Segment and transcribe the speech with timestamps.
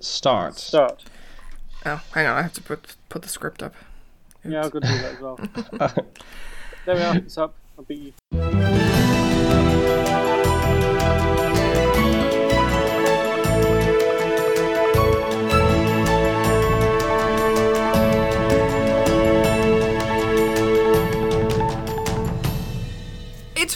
[0.00, 0.56] Start.
[0.56, 1.04] Start.
[1.84, 2.38] Oh, hang on.
[2.38, 3.74] I have to put put the script up.
[4.44, 5.36] Yeah, I'll go do that as well.
[6.86, 7.16] there we are.
[7.16, 7.54] It's up.
[7.76, 8.87] I'll beat you.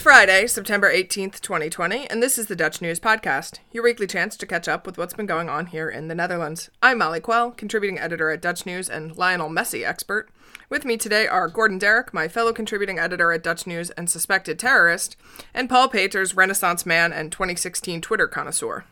[0.03, 4.45] Friday, September 18th, 2020, and this is the Dutch News Podcast, your weekly chance to
[4.45, 6.69] catch up with what's been going on here in the Netherlands.
[6.81, 10.29] I'm Molly Quell, contributing editor at Dutch News and Lionel Messi expert.
[10.69, 14.59] With me today are Gordon Derrick, my fellow contributing editor at Dutch News and suspected
[14.59, 15.15] terrorist,
[15.53, 18.83] and Paul Peters, Renaissance man and 2016 Twitter connoisseur.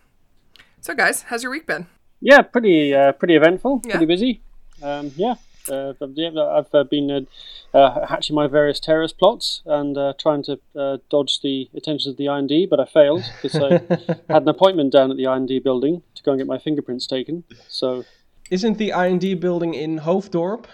[0.79, 1.87] So, guys, how's your week been?
[2.21, 3.81] Yeah, pretty uh, pretty eventful.
[3.83, 3.97] Yeah.
[3.97, 4.41] Pretty busy.
[4.81, 5.35] Um, yeah.
[5.69, 10.13] Uh, I've- yeah, I've uh, been uh, uh, hatching my various terrorist plots and uh,
[10.17, 13.69] trying to uh, dodge the attention of the IND, but I failed because I
[14.33, 17.43] had an appointment down at the IND building to go and get my fingerprints taken.
[17.67, 18.05] So
[18.49, 20.65] Isn't the IND building in Hoofddorp?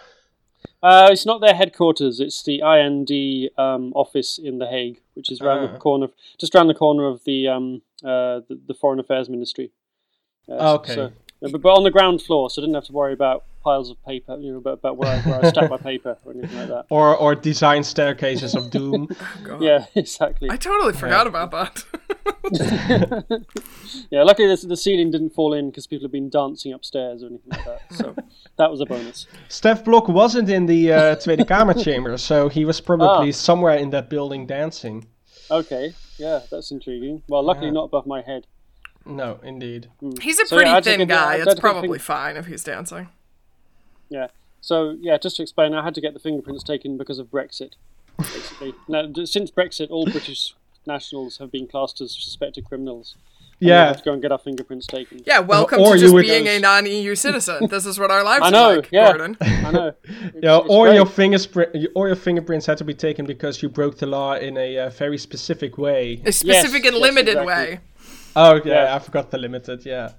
[0.81, 5.41] uh, it's not their headquarters; it's the IND um, office in The Hague, which is
[5.41, 5.73] around Ah.
[5.73, 6.07] the corner,
[6.38, 9.72] just around the corner of the um, uh, the, the Foreign Affairs Ministry.
[10.49, 10.95] Uh, Okay.
[10.95, 13.89] So, but, but on the ground floor, so I didn't have to worry about piles
[13.93, 16.57] of paper, you know, about, about where, I, where I stack my paper or anything
[16.61, 16.85] like that.
[16.89, 19.01] Or or design staircases of doom?
[19.47, 19.61] God.
[19.61, 20.47] Yeah, exactly.
[20.55, 21.73] I totally forgot about that.
[24.11, 27.27] Yeah, luckily the, the ceiling didn't fall in because people have been dancing upstairs or
[27.27, 27.81] anything like that.
[27.99, 28.15] So
[28.57, 29.27] that was a bonus.
[29.49, 33.47] Stef Blok wasn't in the uh, Tweede Kamer chamber, so he was probably Ah.
[33.47, 35.07] somewhere in that building dancing.
[35.49, 37.23] Okay, yeah, that's intriguing.
[37.29, 37.73] Well, luckily Yeah.
[37.79, 38.43] not above my head.
[39.05, 39.89] No, indeed.
[40.21, 41.38] He's a So, pretty I had to thin get the- I guy.
[41.39, 43.07] had It's probably think- fine if he's dancing.
[44.09, 44.27] Yeah.
[44.61, 47.73] So yeah, just to explain, I had to get the fingerprints taken because of Brexit.
[48.17, 50.55] Basically, now, since Brexit, all British
[50.86, 53.16] nationals have been classed as suspected criminals.
[53.59, 53.88] And we Yeah.
[53.88, 55.22] have to go and get our fingerprints taken.
[55.25, 57.67] Yeah, welcome or to just would- being a non-EU citizen.
[57.69, 58.75] This is what our lives I are know.
[58.75, 59.38] like, yeah, Gordon.
[59.41, 59.94] I know.
[60.41, 60.95] Yeah, or great.
[60.95, 64.57] your fingerprint, or your fingerprints had to be taken because you broke the law in
[64.57, 66.22] a uh, very specific way.
[66.25, 67.45] A specific and yes, limited exactly.
[67.75, 67.79] way.
[68.35, 68.95] Oh yeah, Yeah.
[68.95, 69.85] I forgot the limited.
[69.85, 70.12] Yeah.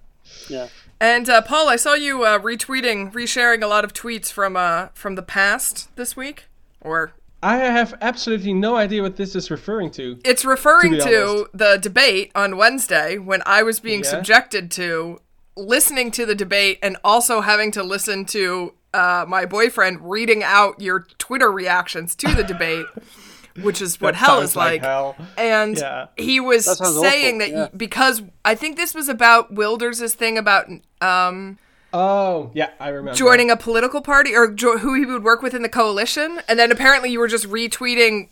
[0.51, 0.67] Yeah.
[1.01, 4.89] And uh, Paul, I saw you uh, retweeting, resharing a lot of tweets from uh,
[4.95, 6.47] from the past this week,
[6.81, 10.19] or I have absolutely no idea what this is referring to.
[10.25, 14.11] it's referring To to, the debate on Wednesday when I was being Yeah.
[14.11, 15.21] subjected to
[15.57, 20.81] listening to the debate and also having to listen to uh, my boyfriend reading out
[20.81, 22.87] your Twitter reactions to the debate,
[23.63, 24.83] which is what hell is like.
[24.83, 25.17] hell.
[25.37, 26.07] And Yeah.
[26.17, 27.77] he was That saying awful, that yeah.
[27.77, 30.67] because I think this was about Wilders' thing about
[31.01, 31.59] um,
[31.93, 33.17] Oh yeah, I remember.
[33.17, 36.59] joining a political party or jo- who he would work with in the coalition, and
[36.59, 38.29] then apparently you were just retweeting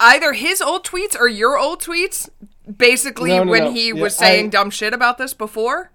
[0.00, 2.28] either his old tweets or your old tweets,
[2.76, 3.72] basically No, no, when no.
[3.72, 5.90] he Yeah, was saying I- dumb shit about this before.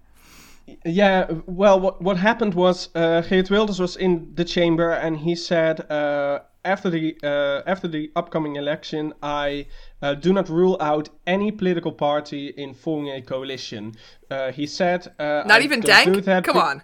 [0.84, 5.34] Yeah, well, what what happened was uh, Geert Wilders was in the chamber and he
[5.36, 9.66] said uh, after the uh, after the upcoming election, I
[10.02, 13.94] uh, do not rule out any political party in forming a coalition.
[14.30, 16.24] Uh, he said, uh, Not I even don't do DENK.
[16.24, 16.82] that Come be- on.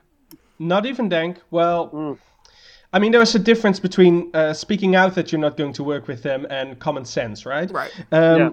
[0.58, 1.38] Not even DENK.
[1.50, 2.18] Well,
[2.92, 5.84] I mean, there is a difference between uh, speaking out that you're not going to
[5.84, 7.70] work with them and common sense, right?
[7.70, 7.90] Right.
[8.12, 8.50] Um, Yeah.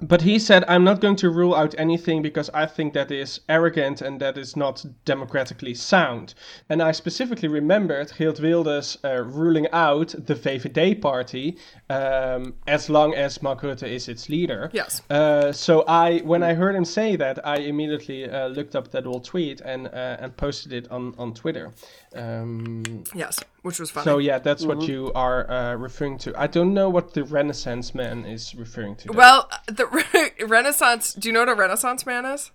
[0.00, 3.40] But he said, I'm not going to rule out anything because I think that is
[3.48, 6.34] arrogant and that is not democratically sound.
[6.68, 11.58] And I specifically remembered Geert Wilders uh, ruling out the VVD party
[11.90, 14.70] um, as long as Mark Rutte is its leader.
[14.72, 15.02] Yes.
[15.10, 19.04] Uh, so I, when I heard him say that, I immediately uh, looked up that
[19.06, 21.72] old tweet and uh, and posted it on on Twitter.
[22.14, 24.04] Um, Yes, which was funny.
[24.04, 26.32] so yeah, that's what you are uh, referring to.
[26.40, 29.08] I don't know what the Renaissance man is referring to.
[29.08, 29.18] though.
[29.18, 31.12] well, the re- Renaissance.
[31.14, 32.50] Do you know what a Renaissance man is?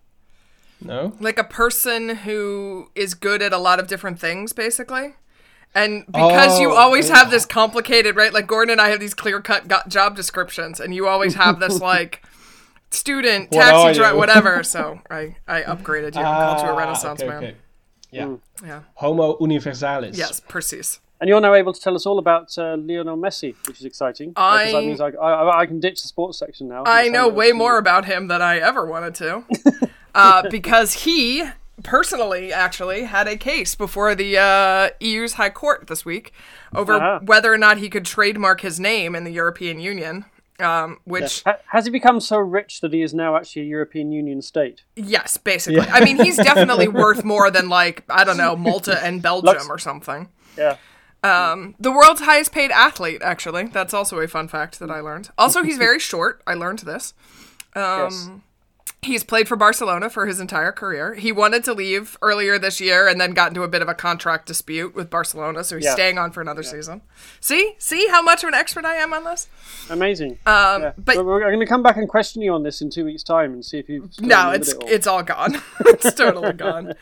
[0.81, 1.13] no.
[1.19, 5.15] Like a person who is good at a lot of different things, basically.
[5.75, 7.15] And because you Oh, always yeah.
[7.17, 8.33] have this complicated, right?
[8.33, 11.79] Like Gordon and I have these clear cut job descriptions, and you always have this
[11.91, 12.21] like
[12.91, 14.63] student, taxi driver, whatever.
[14.75, 17.43] So I, I upgraded you and called you a Ah, Renaissance okay, man.
[17.43, 17.55] okay.
[18.11, 18.35] Yeah.
[18.63, 18.81] Yeah.
[18.95, 20.15] Homo universalis.
[20.17, 20.99] Yes, precis.
[21.23, 24.33] And you're now able to tell us all about uh, Lionel Messi, which is exciting.
[24.35, 26.83] Uh, I- that means I, I, I can ditch the sports section now.
[26.85, 29.45] I know way more about him than I ever wanted to.
[30.15, 31.45] uh, because he
[31.81, 36.33] personally actually had a case before the uh, EU's High Court this week
[36.75, 37.19] over Ah.
[37.21, 40.25] whether or not he could trademark his name in the European Union.
[40.59, 44.11] Um, which, Ha- has he become so rich that he is now actually a European
[44.11, 44.83] Union state?
[44.97, 45.79] yes, basically.
[45.89, 49.69] I mean, he's definitely worth more than, like, I don't know, Malta and Belgium Lux-
[49.69, 50.27] or something.
[50.57, 50.75] Yeah.
[51.23, 53.65] Um, the world's highest paid athlete, actually.
[53.67, 55.29] That's also a fun fact that I learned.
[55.37, 56.41] Also, he's very short.
[56.45, 57.13] I learned this.
[57.75, 58.29] Um, yes.
[59.03, 61.13] He's played for Barcelona for his entire career.
[61.15, 63.93] He wanted to leave earlier this year and then got into a bit of a
[63.93, 65.93] contract dispute with Barcelona, so he's Yeah.
[65.93, 67.01] staying on for another season.
[67.39, 67.75] See?
[67.77, 69.47] See how much of an expert I am on this?
[69.89, 70.37] Amazing.
[70.45, 70.91] Um, Yeah.
[70.97, 73.23] but We're, we're going to come back and question you on this in two weeks'
[73.23, 74.09] time and see if you.
[74.19, 74.89] no, it's it all.
[74.89, 75.61] it's all gone.
[75.85, 76.93] it's totally gone.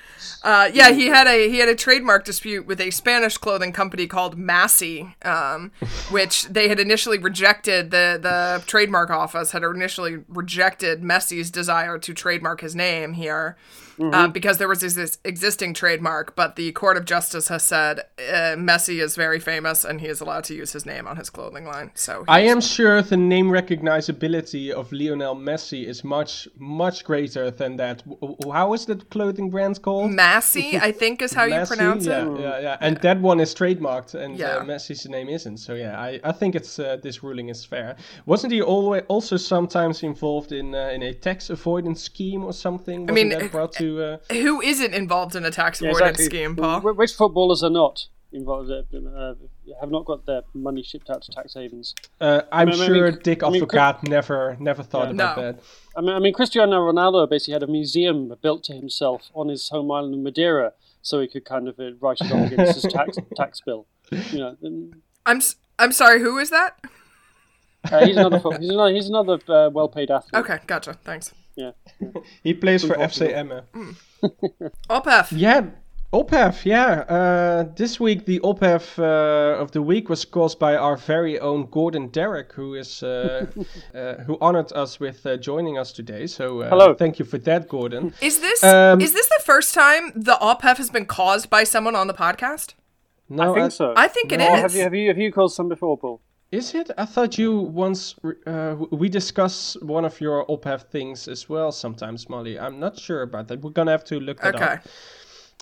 [0.44, 4.07] Uh, yeah, he had a he had a trademark dispute with a Spanish clothing company
[4.07, 5.71] called Massey, um,
[6.09, 7.92] which they had initially rejected.
[7.92, 13.57] the The trademark office had initially rejected Messi's desire to trademark his name here.
[13.99, 18.55] Uh, because there was this, existing trademark, but the Court of Justice has said uh,
[18.55, 21.65] Messi is very famous and he is allowed to use his name on his clothing
[21.65, 21.91] line.
[21.93, 27.77] So I am sure the name recognizability of Lionel Messi is much, much greater than
[27.77, 28.03] that.
[28.51, 30.11] How is that clothing brand called?
[30.11, 32.39] Massey, I think, is how you pronounce yeah, it.
[32.39, 34.57] Yeah, yeah, and that one is trademarked, and Yeah.
[34.57, 35.57] uh, Messi's name isn't.
[35.57, 37.95] So yeah, I, I think it's uh, this ruling is fair.
[38.25, 43.01] Wasn't he always also sometimes involved in uh, in a tax avoidance scheme or something?
[43.01, 46.25] Wasn't mean, that brought to uh, Who isn't involved in a tax Yeah, avoidance exactly.
[46.39, 46.81] scheme, Paul?
[46.81, 48.69] Which footballers are not involved?
[48.72, 49.33] Uh, uh,
[49.81, 51.94] have not got their money shipped out to tax havens.
[52.22, 55.12] uh, I'm I mean, I sure mean- Dick I mean, Advocaat never never thought Yeah.
[55.16, 55.44] about No.
[55.51, 55.60] that.
[55.98, 59.68] I mean, I mean, Cristiano Ronaldo basically had a museum built to himself on his
[59.69, 62.94] home island of Madeira, so he could kind of uh, write it off against his
[62.94, 63.88] tax tax bill.
[64.31, 64.95] You know, and,
[65.25, 66.19] I'm s- I'm sorry.
[66.22, 66.80] Who is that?
[67.92, 70.36] uh, he's another he's another, he's another uh, well-paid athlete.
[70.42, 70.94] Okay, gotcha.
[71.04, 71.34] Thanks.
[71.56, 71.71] Yeah.
[72.44, 73.27] He plays for Impossible.
[73.27, 73.63] FC Emmen.
[74.89, 75.31] Ophef.
[75.31, 75.65] Yeah,
[76.13, 77.01] ophef, yeah.
[77.07, 81.68] Uh, this week, the ophef uh, of the week was caused by our very own
[81.69, 83.45] Gordon Derrick, who is uh,
[83.95, 86.27] uh, who honored us with uh, joining us today.
[86.27, 86.94] So, uh, Hello.
[86.94, 88.13] Thank you for that, Gordon.
[88.21, 91.95] Is this Um, is this the first time the ophef has been caused by someone
[91.95, 92.75] on the podcast?
[93.30, 93.94] No, I think uh, so.
[93.95, 94.62] I think it Or is.
[94.62, 96.21] Have you have you have you caused some before, Paul?
[96.51, 96.92] Is it?
[96.98, 98.15] I thought you once
[98.45, 102.59] uh, we discuss one of your ophef things as well sometimes, Molly.
[102.59, 103.62] I'm not sure about that.
[103.62, 104.65] We're gonna have to look that Okay.
[104.65, 104.86] up.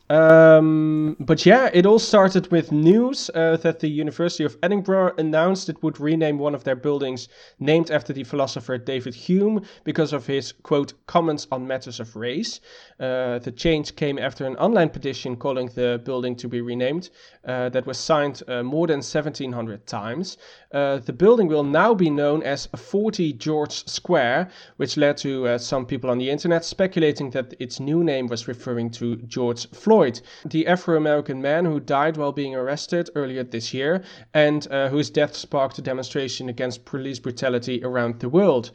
[0.10, 5.70] Um, but yeah, it all started with news uh, that the University of Edinburgh announced
[5.70, 7.28] it would rename one of their buildings
[7.60, 12.60] named after the philosopher David Hume because of his quote comments on matters of race.
[13.00, 17.12] Uh, the change came after an online petition calling the building to be renamed
[17.46, 20.38] uh, that was signed uh, more than 1700 times.
[20.72, 25.58] Uh, the building will now be known as 40 George Square, which led to uh,
[25.58, 30.22] some people on the internet speculating that its new name was referring to George Floyd,
[30.46, 34.04] the Afro American man who died while being arrested earlier this year
[34.36, 38.70] and uh, whose death sparked a demonstration against police brutality around the world.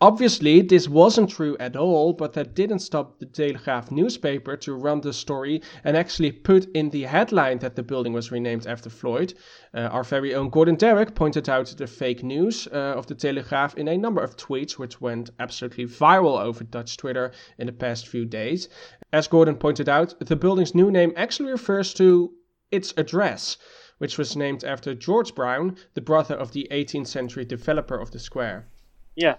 [0.00, 5.00] Obviously, this wasn't true at all, but that didn't stop the Telegraaf newspaper to run
[5.00, 9.34] the story and actually put in the headline that the building was renamed after Floyd.
[9.72, 13.76] Uh, our very own Gordon Derrick pointed out the fake news uh, of the Telegraaf
[13.76, 18.08] in a number of tweets, which went absolutely viral over Dutch Twitter in the past
[18.08, 18.68] few days.
[19.12, 22.32] As Gordon pointed out, the building's new name actually refers to
[22.72, 23.58] its address,
[23.98, 28.18] which was named after George Brown, the brother of the 18th century developer of the
[28.18, 28.66] square.
[29.14, 29.36] Yeah.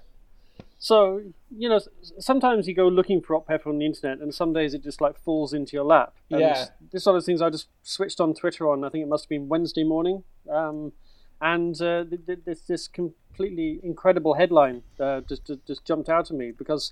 [0.83, 1.22] So
[1.56, 1.80] you know,
[2.18, 5.16] sometimes you go looking for OpHef on the internet, and some days it just like
[5.16, 6.16] falls into your lap.
[6.31, 6.66] And Yeah.
[6.92, 8.83] This sort of things I just switched on Twitter on.
[8.83, 10.92] I think it must have been Wednesday morning, um,
[11.39, 16.31] and uh, th- th- this this completely incredible headline uh, just, just just jumped out
[16.31, 16.92] at me because.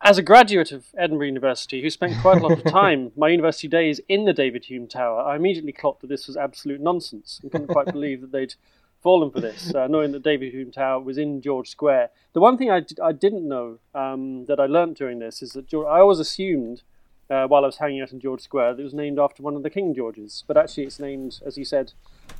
[0.00, 3.66] As a graduate of Edinburgh University, who spent quite a lot of time, my university
[3.66, 7.40] days in the David Hume Tower, I immediately clocked that this was absolute nonsense.
[7.44, 8.54] I couldn't quite believe that they'd
[9.02, 12.10] fallen for this, uh, knowing that David Hume Tower was in George Square.
[12.32, 15.52] The one thing I, d- I didn't know um, that I learnt during this is
[15.52, 16.82] that George, I always assumed
[17.30, 19.54] uh, while I was hanging out in George Square that it was named after one
[19.54, 21.92] of the King Georges, but actually it's named, as you said,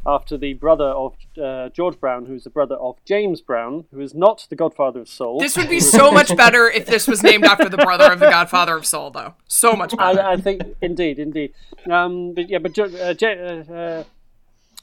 [0.07, 4.15] after the brother of uh, George Brown, who's the brother of James Brown, who is
[4.15, 5.41] not the godfather of soul.
[5.41, 8.31] This would be so much better if this was named after the brother of the
[8.31, 9.35] Godfather of Soul, though.
[9.47, 10.21] So much better.
[10.21, 11.53] I, I think indeed, indeed.
[11.91, 14.05] Um, but yeah, but uh, J-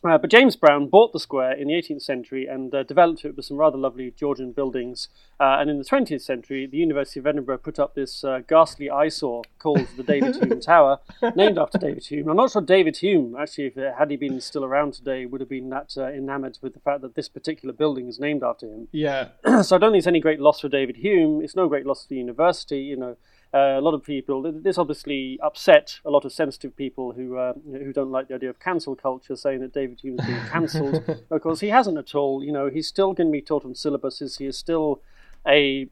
[0.05, 3.35] uh, but James Brown bought the square in the 18th century and uh, developed it
[3.35, 5.09] with some rather lovely Georgian buildings.
[5.39, 8.89] Uh, and in the 20th century, the University of Edinburgh put up this uh, ghastly
[8.89, 10.99] eyesore called the David Hume Tower,
[11.35, 12.29] named after David Hume.
[12.29, 15.49] I'm not sure David Hume, actually, if had he been still around today, would have
[15.49, 18.87] been that uh, enamoured with the fact that this particular building is named after him
[18.91, 19.29] Yeah,
[19.63, 21.41] so I don't think it's any great loss for David Hume.
[21.41, 22.79] It's no great loss for the university.
[22.79, 23.17] You know,
[23.55, 24.41] uh, a lot of people.
[24.67, 28.49] This obviously upset a lot of sensitive people who uh, who don't like the idea
[28.49, 30.95] of cancel culture, saying that David Hume's being cancelled.
[31.31, 32.43] of course, he hasn't at all.
[32.43, 34.37] You know, he's still going to be taught on syllabuses.
[34.39, 35.01] He is still
[35.47, 35.87] a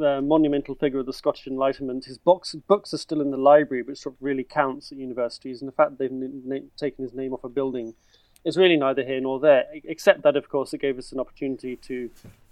[0.00, 2.04] uh, monumental figure of the Scottish Enlightenment.
[2.04, 5.60] His books books are still in the library, which sort of really counts at universities.
[5.60, 7.94] And the fact that they've n- n- taken his name off a building
[8.44, 11.76] is really neither here nor there, except that, of course, it gave us an opportunity
[11.76, 12.10] to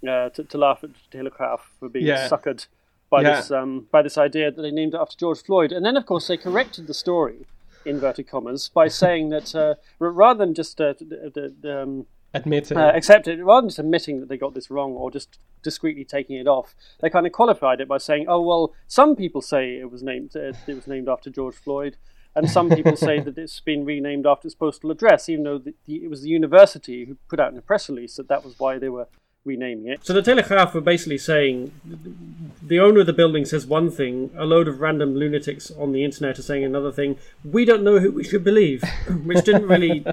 [0.09, 2.27] uh, to, to laugh at Telegraph for being Yeah.
[2.29, 2.65] suckered
[3.11, 3.35] by Yeah.
[3.35, 6.07] this um, by this idea that they named it after George Floyd, and then of
[6.07, 7.45] course they corrected the story,
[7.85, 12.77] inverted commas, by saying that uh, rather than just uh, the, the, um, Admit it.
[12.77, 16.05] uh, accept it, rather than just admitting that they got this wrong or just discreetly
[16.05, 19.77] taking it off, they kind of qualified it by saying, "Oh well, some people say
[19.77, 21.97] it was named uh, it was named after George Floyd."
[22.33, 25.73] And some people say that it's been renamed after its postal address, even though the,
[25.85, 28.57] the, it was the university who put out in a press release that that was
[28.57, 29.09] why they were
[29.43, 30.05] renaming it.
[30.05, 31.71] So the Telegraph were basically saying
[32.61, 36.03] the owner of the building says one thing, a load of random lunatics on the
[36.03, 37.17] internet are saying another thing.
[37.43, 38.83] We don't know who we should believe,
[39.25, 40.05] which didn't really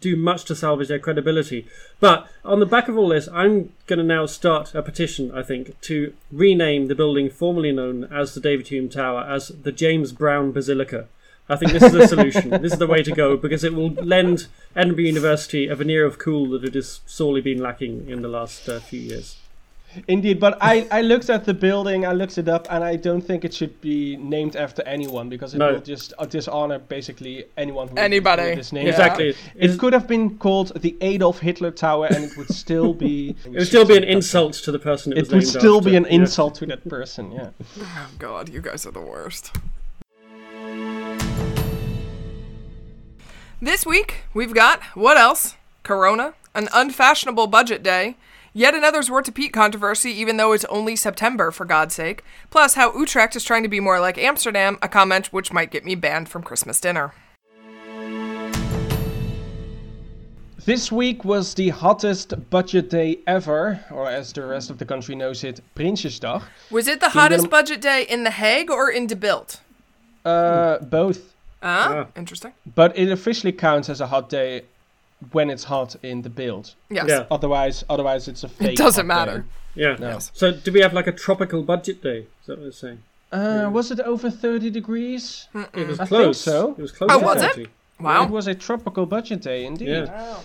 [0.00, 1.66] do much to salvage their credibility.
[2.00, 5.42] But on the back of all this, I'm going to now start a petition, I
[5.42, 10.12] think, to rename the building formerly known as the David Hume Tower as the James
[10.12, 11.06] Brown Basilica.
[11.48, 12.50] I think this is a solution.
[12.50, 16.18] this is the way to go because it will lend Edinburgh University a veneer of
[16.18, 19.36] cool that it has sorely been lacking in the last uh, few years.
[20.06, 23.22] Indeed, but I, I looked at the building, I looked it up, and I don't
[23.22, 25.72] think it should be named after anyone because it No.
[25.72, 28.42] will just uh, dishonor basically anyone who Anybody.
[28.42, 28.92] who it is named Yeah.
[28.92, 29.30] Exactly.
[29.30, 29.50] after.
[29.58, 33.34] It could have been called the Adolf Hitler Tower, and it would still be.
[33.46, 35.78] It would still be an insult to the person it, It was would named still
[35.78, 35.90] after.
[35.90, 36.16] be an Yeah.
[36.20, 37.32] insult to that person.
[37.32, 37.50] Yeah.
[37.80, 39.52] Oh god, you guys are the worst.
[43.60, 45.56] This week, we've got what else?
[45.82, 48.14] Corona, an unfashionable budget day,
[48.52, 52.74] yet another Zwarte to Piet controversy, even though it's only September, for God's sake, plus
[52.74, 55.96] how Utrecht is trying to be more like Amsterdam, a comment which might get me
[55.96, 57.12] banned from Christmas dinner.
[60.64, 65.16] This week was the hottest budget day ever, or as the rest of the country
[65.16, 66.44] knows it, Prinsjesdag.
[66.70, 69.58] Was it the hottest budget day in The Hague or in De Bilt?
[70.24, 71.34] Uh, both.
[71.62, 72.52] Ah, interesting.
[72.74, 74.62] But it officially counts as a hot day
[75.32, 76.74] when it's hot in De Bilt.
[76.90, 77.06] Yes.
[77.08, 77.26] Yeah.
[77.30, 78.70] Otherwise, otherwise it's a fake.
[78.72, 79.30] It doesn't hot day.
[79.32, 79.44] matter.
[79.74, 79.96] Yeah.
[79.98, 80.18] No.
[80.32, 82.26] So do we have like a tropical budget day?
[82.40, 83.02] Is that what it's saying?
[83.32, 85.48] Uh, Was it over 30 degrees?
[85.74, 86.40] It was I think close.
[86.40, 86.70] so.
[86.70, 87.10] It was close.
[87.12, 87.48] Oh, to was it?
[87.50, 87.62] 30.
[87.62, 88.26] It Wow.
[88.28, 89.88] was a tropical budget day indeed.
[89.88, 90.36] Yeah.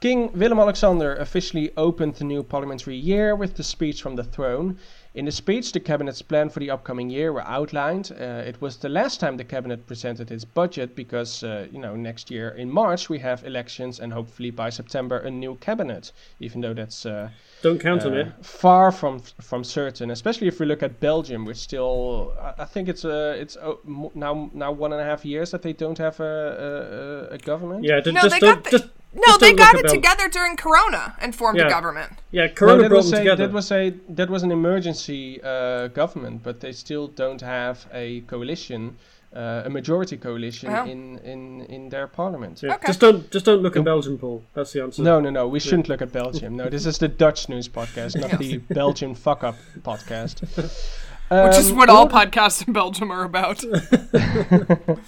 [0.00, 4.78] King Willem Alexander officially opened the new parliamentary year with the speech from the throne.
[5.14, 8.12] In the speech, the cabinet's plan for the upcoming year were outlined.
[8.12, 11.96] Uh, it was the last time the cabinet presented its budget because, uh, you know,
[11.96, 16.12] next year in March we have elections and hopefully by September a new cabinet.
[16.40, 17.30] Even though that's uh,
[17.62, 18.44] Don't count on uh, it.
[18.46, 22.88] far from from certain, especially if we look at Belgium, which still I, I think
[22.88, 23.74] it's uh, it's uh,
[24.14, 27.38] now now one and a half years that they don't have a a, a- a
[27.38, 27.82] government.
[27.84, 28.00] Yeah.
[28.00, 28.62] d- No, just they don't.
[28.62, 32.12] got the- just, No, they got it about- together during Corona and formed a government.
[32.30, 32.46] Yeah.
[32.46, 33.46] No, Corona that brought them a, together.
[33.46, 38.20] That was a that was an emergency uh, government, but they still don't have a
[38.22, 38.96] coalition,
[39.34, 40.84] uh, a majority coalition Wow.
[40.84, 42.62] in, in, in their parliament.
[42.62, 42.74] Yeah.
[42.74, 42.88] Okay.
[42.88, 43.30] Just don't.
[43.30, 44.44] Just don't look at Belgium, Paul.
[44.54, 45.02] That's the answer.
[45.02, 45.48] No, no, no.
[45.48, 46.56] We shouldn't look at Belgium.
[46.56, 50.44] No, this is the Dutch news podcast, not the Belgian fuck up podcast.
[51.30, 53.62] Which is Um, what all podcasts in Belgium are about.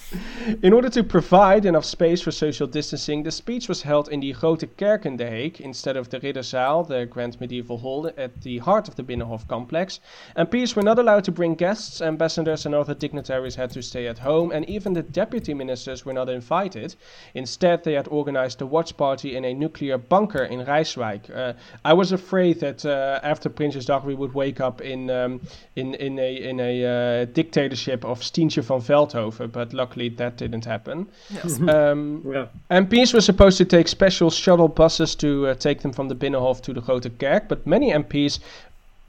[0.62, 4.32] In order to provide enough space for social distancing, the speech was held in the
[4.32, 8.58] Grote Kerk in The Hague instead of the Ridderzaal, the grand medieval hall at the
[8.58, 10.00] heart of the Binnenhof complex.
[10.36, 14.18] MPs were not allowed to bring guests, ambassadors and other dignitaries had to stay at
[14.18, 16.96] home, and even the deputy ministers were not invited.
[17.34, 21.34] Instead, they had organized a watch party in a nuclear bunker in Rijswijk.
[21.34, 25.40] Uh, I was afraid that uh, after Prinsjesdag we would wake up in um,
[25.76, 30.64] in in a in a uh, dictatorship of Stientje van Veldhoven, but luckily that didn't
[30.64, 31.06] happen.
[31.30, 31.58] Yes.
[31.70, 32.46] Um, Yeah.
[32.70, 36.60] MPs were supposed to take special shuttle buses to uh, take them from the Binnenhof
[36.62, 38.40] to the Grote Kerk, but many MPs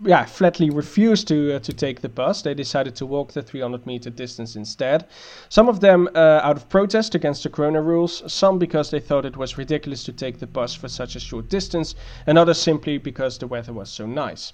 [0.04, 2.42] yeah, flatly refused to uh, to take the bus.
[2.42, 5.06] They decided to walk the 300 meter distance instead.
[5.50, 9.26] Some of them uh, out of protest against the corona rules, some because they thought
[9.26, 11.94] it was ridiculous to take the bus for such a short distance,
[12.26, 14.54] and others simply because the weather was so nice.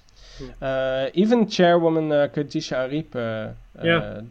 [0.62, 3.52] Uh, even Chairwoman uh, Khadija Arib uh,
[3.84, 3.96] Yeah.
[3.98, 4.22] uh,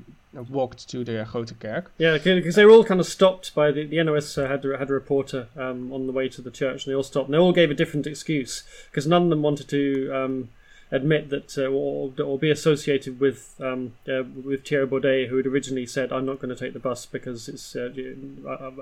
[0.50, 1.92] walked to the Grote Kerk.
[1.98, 4.90] Yeah, because they were all kind of stopped by the, the NOS uh, had had
[4.90, 7.28] a reporter um, on the way to the church, and they all stopped.
[7.28, 10.50] and They all gave a different excuse because none of them wanted to um,
[10.92, 15.48] admit that uh, or, or be associated with um, uh, with Thierry Baudet, who had
[15.48, 17.76] originally said, "I'm not going to take the bus because it's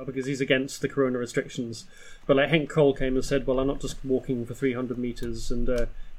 [0.05, 1.85] because he's against the corona restrictions."
[2.27, 5.51] But like Henk Krol came and said, "Well, I'm not just walking for 300 meters,"
[5.51, 5.69] and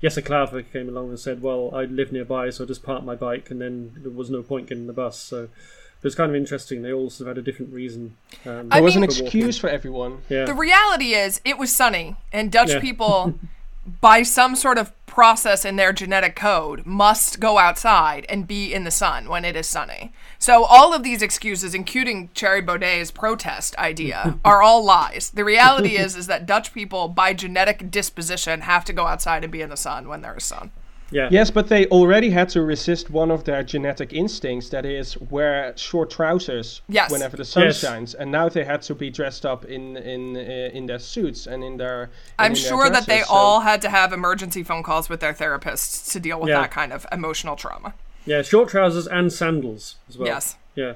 [0.03, 3.05] uh, a Klaver came along and said, "Well, I live nearby, so I just parked
[3.05, 5.45] my bike, and then there was no point getting the bus." So.
[5.45, 6.83] it was kind of interesting.
[6.83, 8.17] They all sort of had a different reason.
[8.45, 9.27] Um, I There was an mean- for walking.
[9.27, 10.19] excuse for everyone.
[10.29, 10.45] Yeah.
[10.45, 12.81] The reality is, it was sunny, and Dutch Yeah.
[12.81, 13.35] people,
[14.01, 18.85] by some sort of process in their genetic code, must go outside and be in
[18.85, 20.13] the sun when it is sunny.
[20.39, 25.31] So all of these excuses, including Thierry Baudet's protest idea, are all lies.
[25.31, 29.51] The reality is, is that Dutch people, by genetic disposition, have to go outside and
[29.51, 30.71] be in the sun when there is sun.
[31.11, 31.29] Yeah.
[31.31, 35.73] Yes, but they already had to resist one of their genetic instincts, that is, wear
[35.77, 37.11] short trousers Yes.
[37.13, 37.79] whenever the sun Yes.
[37.79, 40.41] shines, and now they had to be dressed up in in uh,
[40.77, 42.11] in their suits and in their.
[42.39, 45.21] I'm in their sure that they so- all had to have emergency phone calls with
[45.21, 46.63] their therapists to deal with Yeah.
[46.63, 47.95] that kind of emotional trauma.
[48.25, 50.27] Yeah, short trousers and sandals as well.
[50.27, 50.57] Yes.
[50.75, 50.95] Yeah.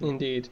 [0.00, 0.48] Indeed.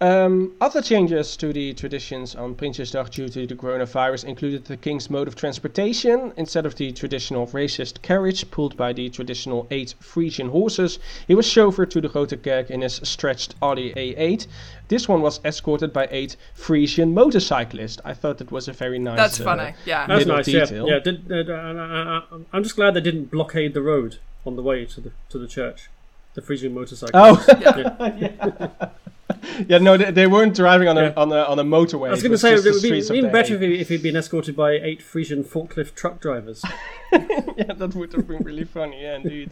[0.00, 5.10] Um, other changes to the traditions on Prinsjesdag due to the coronavirus included the king's
[5.10, 6.32] mode of transportation.
[6.36, 11.46] Instead of the traditional racist carriage pulled by the traditional eight Frisian horses, he was
[11.46, 14.46] chauffeured to the Grote Kerk in his stretched Audi A8.
[14.88, 18.00] This one was escorted by eight Frisian motorcyclists.
[18.04, 19.18] I thought that was a very nice.
[19.18, 19.74] That's uh, funny.
[19.84, 20.06] Yeah.
[20.06, 20.46] That's Little nice.
[20.46, 20.88] detail.
[20.88, 20.94] Yeah.
[20.94, 21.00] Yeah.
[21.00, 24.86] Did, uh, uh, uh, I'm just glad they didn't blockade the road on the way
[24.86, 25.90] to the to the church.
[26.34, 27.10] The freezing motorcycle.
[27.14, 28.14] Oh, Yeah.
[28.16, 28.88] yeah,
[29.68, 31.12] no, they, they weren't driving on a Yeah.
[31.16, 32.08] on a on a motorway.
[32.08, 33.54] I was going to say just it the would be streets of even The better
[33.54, 36.62] if, he, if he'd been escorted by eight Frisian forklift truck drivers.
[37.12, 39.50] yeah, that would have been really funny, yeah, indeed.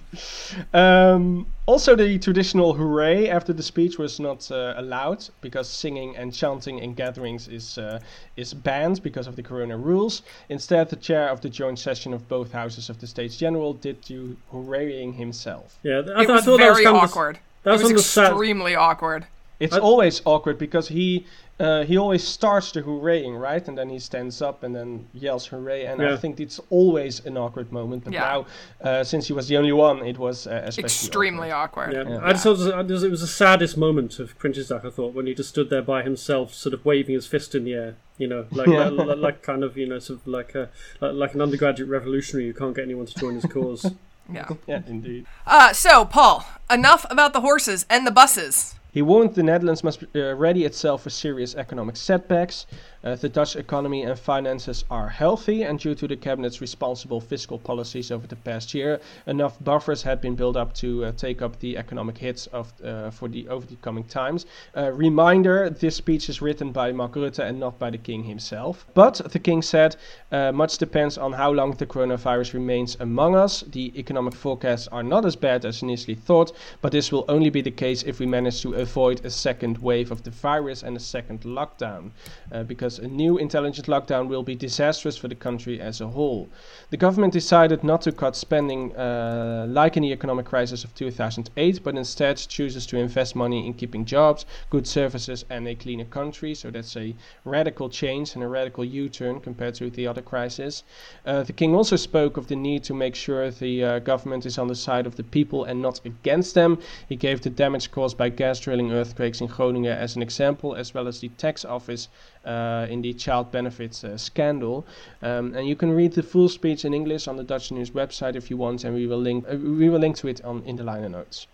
[0.73, 6.33] Um, also, the traditional hooray after the speech was not uh, allowed because singing and
[6.33, 7.99] chanting in gatherings is uh,
[8.37, 10.23] is banned because of the corona rules.
[10.49, 14.03] Instead, the chair of the joint session of both houses of the States General did
[14.05, 15.79] the hooraying himself.
[15.83, 17.39] Yeah, I, It th- I was thought that was very kind of awkward.
[17.65, 19.27] that was it one was the sad- extremely awkward.
[19.61, 21.27] It's I- always awkward because he
[21.61, 23.67] uh, he always starts the hooraying, right?
[23.67, 25.87] And then he stands up and then yells hooray.
[25.87, 28.05] And I think it's always an awkward moment.
[28.05, 28.21] But Yeah.
[28.21, 28.47] now,
[28.89, 31.89] uh, since he was the only one, it was uh, especially Extremely awkward.
[31.97, 32.07] awkward.
[32.09, 32.25] Yeah, Yeah.
[32.25, 34.85] I just thought it was, it was- the saddest moment of Prinsjesdag.
[34.85, 37.65] I thought when he just stood there by himself, sort of waving his fist in
[37.65, 37.97] the air.
[38.19, 38.89] You know, like Yeah.
[38.91, 40.69] like, like kind of you know, sort of like a
[41.01, 43.85] like, like an undergraduate revolutionary who can't get anyone to join his cause.
[44.33, 44.47] Yeah.
[44.67, 45.25] Yeah, indeed.
[45.47, 48.75] Uh, so, Paul, enough about the horses and the buses.
[48.99, 52.67] He warned the Netherlands must uh, ready itself for serious economic setbacks.
[53.09, 57.59] Uh, the Dutch economy and finances are healthy, and due to the cabinet's responsible fiscal
[57.59, 61.59] policies over the past year, enough buffers had been built up to uh, take up
[61.61, 64.45] the economic hits of uh, for the over the coming times.
[64.77, 68.85] Uh, reminder: this speech is written by Mark Rutte and not by the king himself.
[68.93, 69.97] But the king said,
[70.31, 73.63] uh, much depends on how long the coronavirus remains among us.
[73.63, 77.63] The economic forecasts are not as bad as initially thought, but this will only be
[77.63, 81.01] the case if we manage to avoid a second wave of the virus and a
[81.01, 82.11] second lockdown,
[82.53, 82.65] uh,
[82.99, 86.49] a new intelligent lockdown will be disastrous for the country as a whole.
[86.91, 91.83] The government decided not to cut spending uh, like in the economic crisis of 2008,
[91.83, 96.55] but instead chooses to invest money in keeping jobs, good services, and a cleaner country.
[96.55, 100.85] So that's a radical change and a radical U-turn compared to the other crisis.
[101.27, 104.59] Uh, the king also spoke of the need to make sure the uh, government is
[104.59, 106.79] on the side of the people and not against them.
[107.09, 110.95] He gave the damage caused by gas drilling earthquakes in Groningen as an example, as
[110.95, 112.09] well as the tax office
[112.45, 114.87] uh, in the child benefits uh, scandal.
[115.23, 118.37] Um, and you can read the full speech in English on the Dutch News website
[118.37, 120.77] if you want, and we will link uh, we will link to it on in
[120.77, 121.47] the liner notes.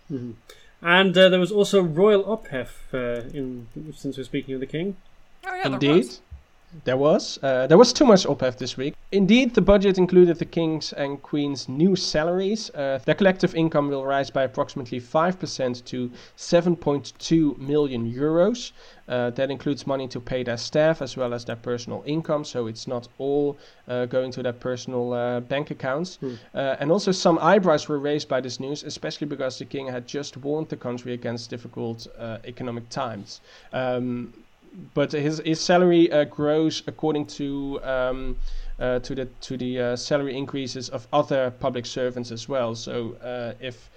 [0.81, 4.95] and uh, there was also royal ophef uh, in since we're speaking of the king.
[5.47, 6.17] Oh, yeah, there Indeed.
[6.83, 7.39] There was.
[7.41, 8.95] Uh, there was too much ophef this week.
[9.11, 12.69] Indeed, the budget included the King's and Queen's new salaries.
[12.71, 18.73] Uh, their collective income will rise by approximately 5% to 7.2 million euros.
[19.07, 22.67] Uh, that includes money to pay their staff as well as their personal income, so
[22.67, 23.57] it's not all
[23.87, 26.17] uh, going to their personal uh, bank accounts.
[26.53, 30.07] Uh, and also, some eyebrows were raised by this news, especially because the king had
[30.07, 33.41] just warned the country against difficult uh, economic times.
[33.71, 34.33] Um,
[34.93, 38.37] but his his salary uh, grows according to um,
[38.79, 42.75] uh, to the to the uh, salary increases of other public servants as well.
[42.75, 43.89] So uh, if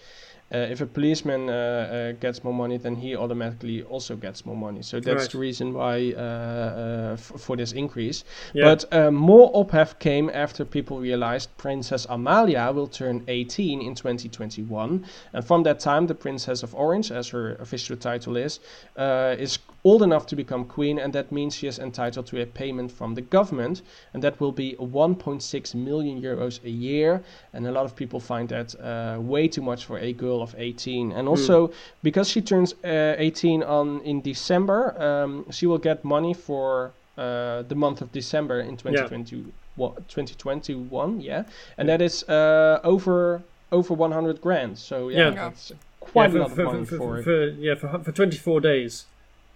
[0.55, 4.57] uh, if a policeman uh, uh, gets more money, then he automatically also gets more
[4.57, 4.81] money.
[4.83, 5.31] So that's Right.
[5.33, 8.25] the reason why uh, uh, f- for this increase.
[8.55, 8.65] Yeah.
[8.65, 15.05] But uh, more ophef came after people realized Princess Amalia will turn 18 in 2021,
[15.35, 18.61] and from that time, the Princess of Orange, as her official title is,
[18.97, 22.47] uh, is old enough to become queen, and that means she is entitled to a
[22.47, 27.23] payment from the government, and that will be 1.6 million euros a year.
[27.53, 30.55] And a lot of people find that uh, way too much for a girl of
[30.59, 31.13] 18.
[31.13, 31.71] And also
[32.03, 37.63] because she turns uh, 18 on in December, um, she will get money for uh,
[37.63, 39.45] the month of December in 2020,
[39.77, 41.21] wa- 2021.
[41.21, 41.45] Yeah,
[41.77, 44.79] and that is uh, over over 100 grand.
[44.79, 45.31] So yeah, Yeah.
[45.31, 47.23] that's quite yeah, a lot of money for, for.
[47.23, 49.07] for, yeah for, for 24 days.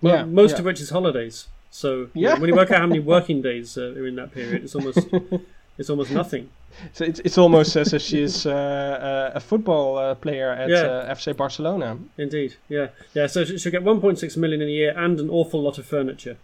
[0.02, 0.58] Well, Yeah, most yeah.
[0.58, 1.46] of which is holidays.
[1.70, 2.38] So Yeah.
[2.38, 4.98] when you work out how many working days uh, are in that period, it's almost
[5.78, 6.50] it's almost nothing.
[6.94, 10.82] So it's, it's almost as if she's uh, uh, a football uh, player at Yeah.
[10.82, 11.98] uh, FC Barcelona.
[12.18, 13.26] Indeed, yeah, yeah.
[13.28, 16.36] So she- she'll get 1.6 million in a year and an awful lot of furniture.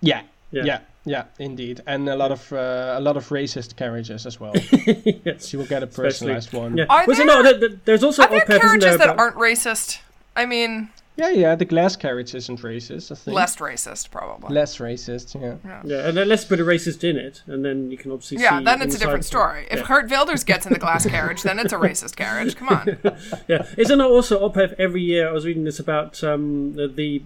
[0.00, 0.64] Yeah, Yeah.
[0.64, 4.52] yeah, Yeah, indeed, and a lot of uh, a lot of racist carriages as well.
[5.24, 5.46] yes.
[5.48, 6.76] She will get a Especially- personalized one.
[6.76, 6.86] Yeah.
[6.88, 7.42] Are Was it there- not?
[7.44, 8.98] there- there- There's also Are there carriages there?
[8.98, 10.00] that about- aren't racist?
[10.36, 11.54] I mean, yeah, yeah.
[11.54, 13.10] The glass carriage isn't racist.
[13.10, 14.54] I think less racist, probably.
[14.54, 15.40] less racist.
[15.40, 15.80] Yeah.
[15.84, 18.58] Yeah, and then let's put a racist in it, and then you can obviously yeah,
[18.58, 19.66] see then it's a different story.
[19.70, 19.86] If yeah.
[19.86, 22.54] Geert Wilders gets in the glass carriage, then it's a racist carriage.
[22.56, 22.98] Come on.
[23.48, 25.28] Yeah, isn't it also ophef every year?
[25.28, 27.22] I was reading this about um, the the,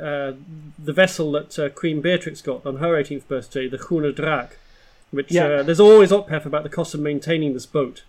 [0.00, 0.32] uh, uh,
[0.78, 4.52] the vessel that uh, Queen Beatrix got on her 18th birthday, the Groene Draak,
[5.10, 5.46] which Yeah.
[5.46, 8.04] uh, there's always ophef about the cost of maintaining this boat.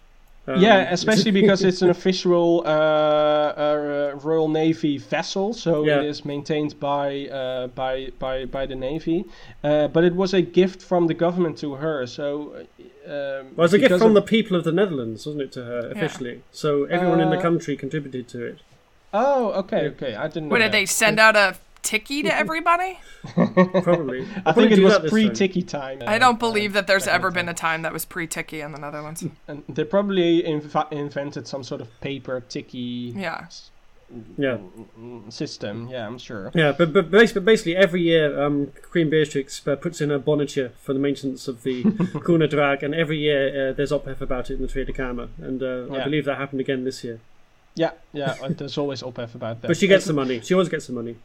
[0.48, 6.00] Um, yeah, especially because it's an official uh, uh, Royal Navy vessel, so Yeah.
[6.02, 9.26] it is maintained by uh, by by by the Navy.
[9.64, 12.28] Uh, but it was a gift from the government to her, so.
[13.08, 15.52] Um, Well, it was a gift because from the people of the Netherlands, wasn't it,
[15.54, 16.42] to her officially?
[16.52, 18.58] So everyone in the Uh, country contributed to it.
[19.14, 20.16] Oh, okay, okay.
[20.16, 20.48] I didn't.
[20.48, 20.72] Know What that.
[20.72, 21.56] did they send out a
[21.86, 23.00] Tikkie to everybody?
[23.34, 24.28] Probably.
[24.46, 25.30] I They'll think it was that this time.
[25.30, 26.02] pre-Tikkie time.
[26.08, 29.24] I don't believe that there's ever been a time that was pre-Tikkie in the Netherlands.
[29.48, 33.46] And they probably inv- invented some sort of paper Tikkie Yeah.
[34.38, 34.58] Yeah.
[35.00, 35.88] mm, system.
[35.90, 36.52] Yeah, I'm sure.
[36.54, 40.72] Yeah, but but basically, basically every year, um, Queen Beatrix uh, puts in a bonnetje
[40.80, 41.84] for the maintenance of the
[42.26, 45.62] Groene Draak, and every year uh, there's ophef about it in the Tweede Kamer, and
[45.64, 47.20] uh, I believe that happened again this year.
[47.74, 48.36] Yeah, yeah.
[48.44, 49.68] uh, There's always ophef about that.
[49.70, 50.40] But she gets the money.
[50.42, 51.16] She always gets the money.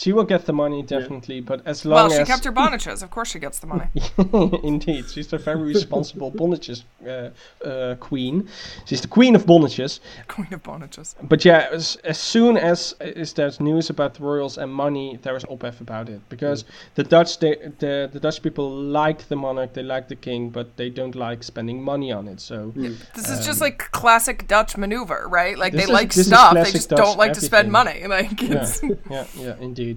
[0.00, 3.02] She will get the money definitely, but as long as Well, she kept her bonnetjes.
[3.02, 3.88] Of course she gets the money.
[4.62, 7.30] Indeed, she's a very responsible bonnetjes uh,
[7.66, 8.48] uh, queen.
[8.84, 9.98] She's the queen of bonnetjes.
[10.28, 11.16] Queen of bonnetjes.
[11.22, 15.34] But yeah, as, as soon as is there's news about the royals and money, there
[15.34, 19.72] is ophef about it because the Dutch, they, the the Dutch people like the monarch,
[19.72, 22.40] they like the king, but they don't like spending money on it.
[22.40, 22.72] So
[23.16, 25.58] This is just like classic Dutch maneuver, right?
[25.58, 28.04] Like they is- like stuff, they just Dutch don't like to spend money.
[28.18, 28.66] Like yeah,
[29.10, 29.87] yeah, yeah, indeed.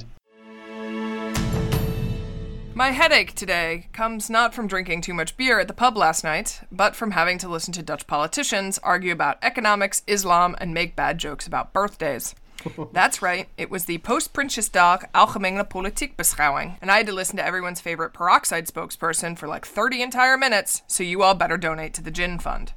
[2.73, 6.61] My headache today comes not from drinking too much beer at the pub last night,
[6.71, 11.17] but from having to listen to Dutch politicians argue about economics, Islam, and make bad
[11.17, 12.33] jokes about birthdays.
[12.91, 17.37] That's right, it was the post Prinsjesdag Algemene Politiek Beschouwing, and I had to listen
[17.37, 21.93] to everyone's favorite peroxide spokesperson for like 30 entire minutes, so you all better donate
[21.95, 22.73] to the Gin Fund.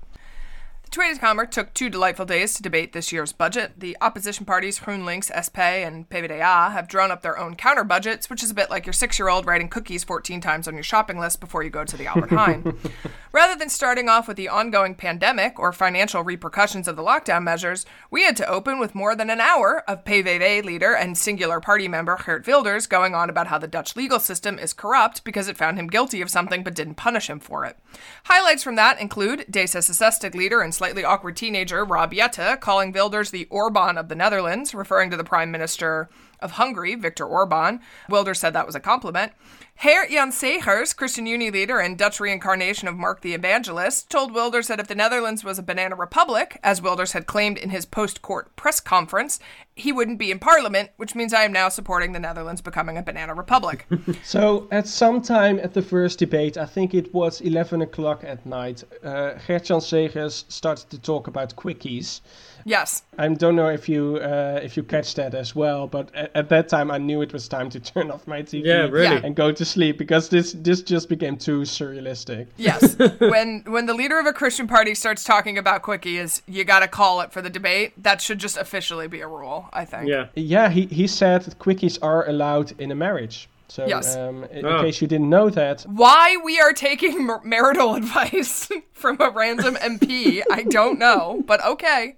[0.94, 3.72] The Tweede Kamer took two delightful days to debate this year's budget.
[3.80, 8.44] The opposition parties GroenLinks, SP, and PvdA have drawn up their own counter budgets, which
[8.44, 11.18] is a bit like your six year old writing cookies 14 times on your shopping
[11.18, 12.76] list before you go to the Albert Heijn.
[13.32, 17.84] Rather than starting off with the ongoing pandemic or financial repercussions of the lockdown measures,
[18.08, 21.88] we had to open with more than an hour of PVV leader and singular party
[21.88, 25.56] member Geert Wilders going on about how the Dutch legal system is corrupt because it
[25.56, 27.76] found him guilty of something but didn't punish him for it.
[28.26, 33.46] Highlights from that include D66 leader and slightly awkward teenager Rob Jetten calling Wilders the
[33.48, 37.80] Orban of the Netherlands, referring to the Prime Minister of Hungary, Viktor Orban.
[38.10, 39.32] Wilders said that was a compliment.
[39.82, 44.78] Gert-Jan Segers, Christian Uni leader and Dutch reincarnation of Mark the Evangelist, told Wilders that
[44.78, 48.54] if the Netherlands was a banana republic, as Wilders had claimed in his post court
[48.54, 49.40] press conference,
[49.76, 53.02] he wouldn't be in parliament, which means I am now supporting the Netherlands becoming a
[53.02, 53.86] banana republic.
[54.22, 58.44] So at some time at the first debate, I think it was 11 o'clock at
[58.46, 62.20] night, uh, Gert-Jan Segers started to talk about quickies.
[62.64, 63.02] yes.
[63.18, 66.48] I don't know if you uh, if you catch that as well, but at, at
[66.48, 69.20] that time I knew it was time to turn off my TV Yeah, really.
[69.22, 72.46] And go to sleep because this this just became too surrealistic.
[72.56, 72.96] Yes.
[73.18, 76.88] when when the leader of a Christian party starts talking about quickies, you got to
[76.88, 77.92] call it for the debate.
[78.02, 80.08] That should just officially be a rule, I think.
[80.08, 80.26] Yeah.
[80.34, 83.48] Yeah, he, he said that quickies are allowed in a marriage.
[83.68, 84.14] So Yes.
[84.16, 84.78] um, in, Ah.
[84.78, 89.30] in case you didn't know that, Why we are taking mar- marital advice from a
[89.30, 92.16] random MP, I don't know, but okay.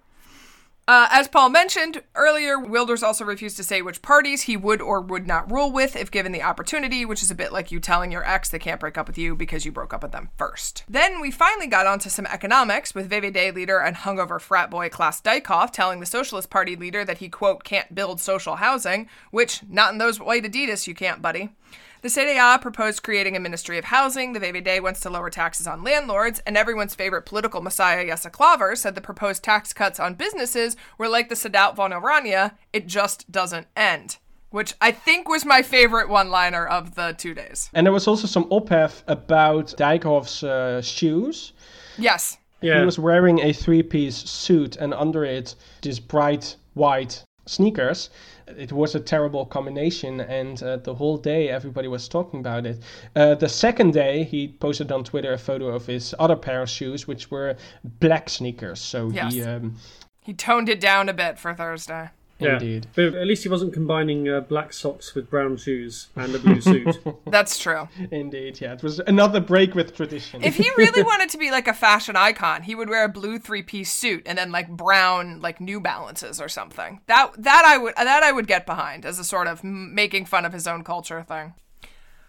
[0.89, 5.01] Uh, as Paul mentioned earlier, Wilders also refused to say which parties he would or
[5.01, 8.13] would not rule with if given the opportunity, which is a bit like you telling
[8.13, 10.85] your ex they can't break up with you because you broke up with them first.
[10.89, 15.21] Then we finally got onto some economics with VVD leader and hungover frat boy Klaas
[15.21, 19.91] Dijkhoff telling the Socialist Party leader that he, quote, can't build social housing, which, not
[19.93, 21.51] in those white Adidas, you can't, buddy.
[22.07, 24.33] The CDA proposed creating a Ministry of Housing.
[24.33, 28.77] The VVD wants to lower taxes on landlords, and everyone's favorite political messiah, Jesse Klaver,
[28.79, 33.33] said the proposed tax cuts on businesses were like the Sadat von Oranje, it just
[33.33, 34.19] doesn't end.
[34.51, 37.71] Which I think was my favorite one liner of the two days.
[37.75, 41.55] and there was also some ophef about Dijkhoff's uh, shoes.
[41.99, 42.39] Yes.
[42.61, 42.79] Yeah.
[42.79, 48.11] He was wearing a three-piece suit, and under it, this bright white sneakers.
[48.47, 52.83] It was a terrible combination, and uh, the whole day everybody was talking about it.
[53.15, 56.69] Uh, the second day, he posted on Twitter a photo of his other pair of
[56.69, 57.57] shoes, which were
[58.01, 58.81] black sneakers.
[58.81, 59.77] So he, um,
[60.21, 62.11] He toned it down a bit for Thursday.
[62.39, 62.55] Yeah.
[62.55, 62.87] Indeed.
[62.95, 66.61] But at least he wasn't combining uh, black socks with brown shoes and a blue
[66.61, 66.99] suit.
[67.27, 67.89] That's true.
[68.11, 68.75] Indeed, yeah.
[68.75, 70.43] It was another break with tradition.
[70.43, 73.39] If he really wanted to be like a fashion icon, he would wear a blue
[73.39, 77.01] three-piece suit and then like brown like New Balances or something.
[77.07, 80.45] That that I would that I would get behind as a sort of making fun
[80.45, 81.55] of his own culture thing.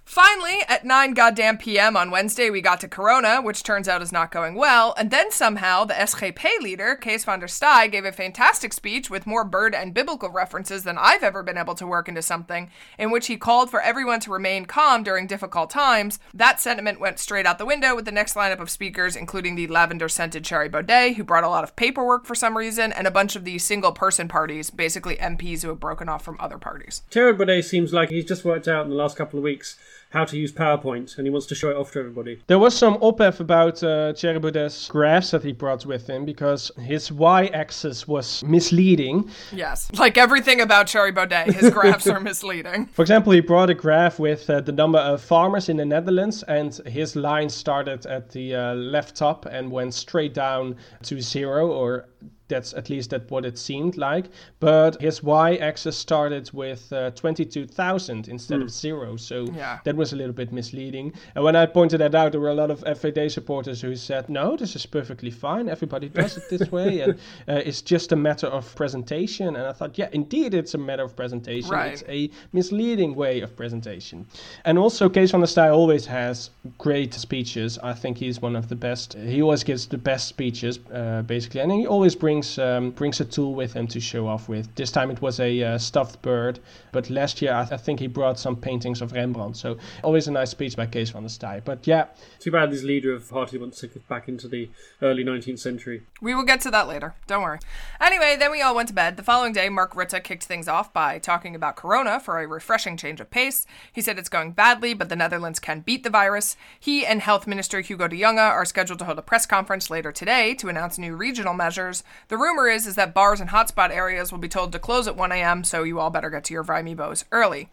[0.07, 1.97] Finally, at 9 goddamn p.m.
[1.97, 5.29] on Wednesday, we got to Corona, which turns out is not going well, and then
[5.31, 9.75] somehow the SGP leader, Kees van der Staaij, gave a fantastic speech with more bird
[9.75, 13.35] and biblical references than I've ever been able to work into something, in which he
[13.35, 16.19] called for everyone to remain calm during difficult times.
[16.33, 19.67] That sentiment went straight out the window with the next lineup of speakers, including the
[19.67, 23.11] lavender scented Thierry Baudet, who brought a lot of paperwork for some reason, and a
[23.11, 27.01] bunch of the single person parties, basically MPs who have broken off from other parties.
[27.11, 29.75] Thierry Baudet seems like he's just worked out in the last couple of weeks
[30.09, 32.41] how to use PowerPoint, and he wants to show it off to everybody.
[32.47, 36.71] There was some ophef about uh, Thierry Baudet's graphs that he brought with him because
[36.79, 39.29] his y-axis was misleading.
[39.51, 39.91] Yes.
[39.93, 42.87] Like everything about Thierry Baudet, his graphs are misleading.
[42.87, 46.43] For example, he brought a graph with uh, the number of farmers in the Netherlands,
[46.43, 51.71] and his line started at the uh, left top and went straight down to zero,
[51.71, 52.07] or
[52.49, 54.25] that's at least that what it seemed like.
[54.61, 59.79] But his y-axis started with uh, 22,000 instead of zero, so Yeah.
[59.83, 61.13] that was a little bit misleading.
[61.35, 64.29] And when I pointed that out, there were a lot of FVD supporters who said,
[64.29, 65.67] "No, this is perfectly fine.
[65.69, 67.13] Everybody does it this way, and
[67.49, 71.03] uh, it's just a matter of presentation." And I thought, yeah, indeed, it's a matter
[71.03, 71.69] of presentation.
[71.71, 71.93] Right.
[71.93, 74.25] It's a misleading way of presentation.
[74.65, 77.77] And also, Kees van der Staaij always has great speeches.
[77.83, 79.15] I think he's one of the best.
[79.15, 83.25] He always gives the best speeches, uh, basically, and he always brings um, brings a
[83.25, 84.73] tool with him to show off with.
[84.75, 86.59] This time it was a uh, stuffed bird,
[86.91, 89.57] but last year I, th- I think he brought some paintings of Rembrandt.
[89.57, 91.63] So always a nice speech by Kees van der Staaij.
[91.63, 92.07] But yeah,
[92.39, 94.69] Too bad this leader of party wants to get back into the
[95.01, 96.03] early 19th century.
[96.21, 97.15] We will get to that later.
[97.27, 97.59] Don't worry.
[97.99, 99.17] Anyway, then we all went to bed.
[99.17, 102.97] The following day, Mark Rutte kicked things off by talking about Corona for a refreshing
[102.97, 103.65] change of pace.
[103.91, 106.55] He said it's going badly, but the Netherlands can beat the virus.
[106.79, 110.11] He and Health Minister Hugo de Jonge are scheduled to hold a press conference later
[110.11, 111.96] today to announce new regional measures.
[112.27, 115.15] The rumor is is that bars and hotspot areas will be told to close at
[115.15, 117.69] 1 a.m., so you all better get to your Vimebos early.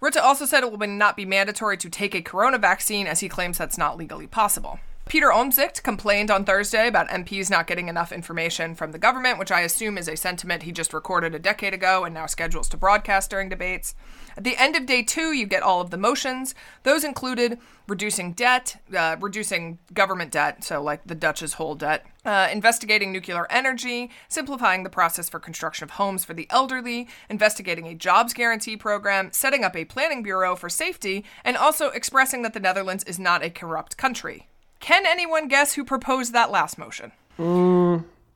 [0.00, 3.28] Rutte also said it will not be mandatory to take a corona vaccine, as he
[3.28, 4.78] claims that's not legally possible.
[5.08, 9.50] Pieter Omtzigt complained on Thursday about MPs not getting enough information from the government, which
[9.50, 12.76] I assume is a sentiment he just recorded a decade ago and now schedules to
[12.76, 13.94] broadcast during debates.
[14.38, 16.54] At the end of day two, you get all of the motions.
[16.84, 22.46] Those included reducing debt, uh, reducing government debt, so like the Dutch's whole debt, uh,
[22.52, 27.96] investigating nuclear energy, simplifying the process for construction of homes for the elderly, investigating a
[27.96, 32.60] jobs guarantee program, setting up a planning bureau for safety, and also expressing that the
[32.60, 34.46] Netherlands is not a corrupt country.
[34.78, 37.10] Can anyone guess who proposed that last motion?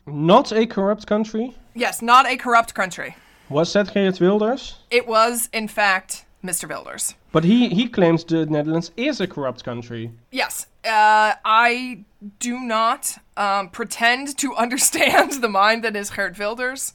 [0.05, 1.55] not a corrupt country.
[1.77, 3.15] Yes, not a corrupt country.
[3.49, 4.79] Was that Geert Wilders?
[4.91, 6.69] It was, in fact, Mr.
[6.69, 7.15] Wilders.
[7.33, 10.13] But he, he claims the Netherlands is a corrupt country.
[10.31, 12.05] Yes, uh, I
[12.39, 16.95] do not um, pretend to understand the mind that is Geert Wilders.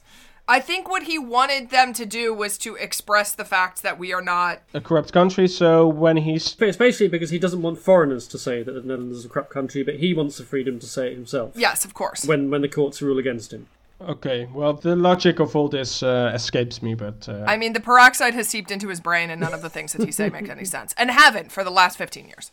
[0.50, 4.14] I think what he wanted them to do was to express the fact that we
[4.14, 4.62] are not.
[4.72, 8.38] A corrupt country, so when he's But it's basically because he doesn't want foreigners to
[8.38, 11.08] say that the Netherlands is a corrupt country, but he wants the freedom to say
[11.08, 12.24] it himself Yes, of course.
[12.24, 13.66] when, when the courts rule against him.
[14.00, 17.80] Okay, well, the logic of all this uh, escapes me, but uh, I mean, the
[17.80, 20.48] peroxide has seeped into his brain, and none of the things that he say make
[20.48, 22.52] any sense, and haven't for the last 15 years.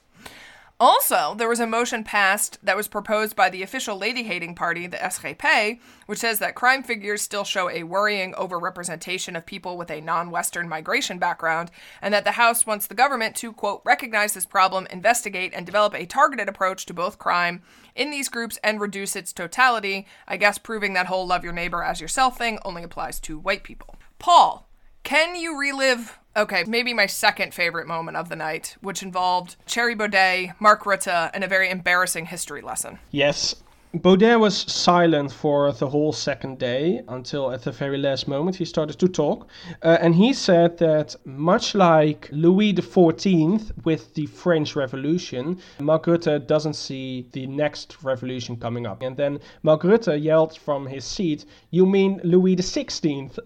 [0.78, 4.88] Also, there was a motion passed that was proposed by the official lady hating party,
[4.88, 9.90] the SGP, which says that crime figures still show a worrying overrepresentation of people with
[9.90, 14.34] a non Western migration background, and that the House wants the government to, quote, recognize
[14.34, 17.62] this problem, investigate, and develop a targeted approach to both crime
[17.96, 20.06] in these groups and reduce its totality.
[20.28, 23.64] I guess proving that whole love your neighbor as yourself thing only applies to white
[23.64, 23.96] people.
[24.20, 24.68] Paul,
[25.04, 29.96] can you relive okay, maybe my second favorite moment of the night, which involved Thierry
[29.96, 33.00] Baudet, Mark Rutte, and a very embarrassing history lesson.
[33.12, 33.56] yes.
[34.02, 38.66] Baudet was silent for the whole second day until at the very last moment he
[38.66, 39.48] started to talk.
[39.82, 46.46] Uh, and he said that much like Louis XIV with the French Revolution, Mark Rutte
[46.46, 49.02] doesn't see the next revolution coming up.
[49.02, 53.38] And then Mark Rutte yelled from his seat, "You mean Louis XVI?"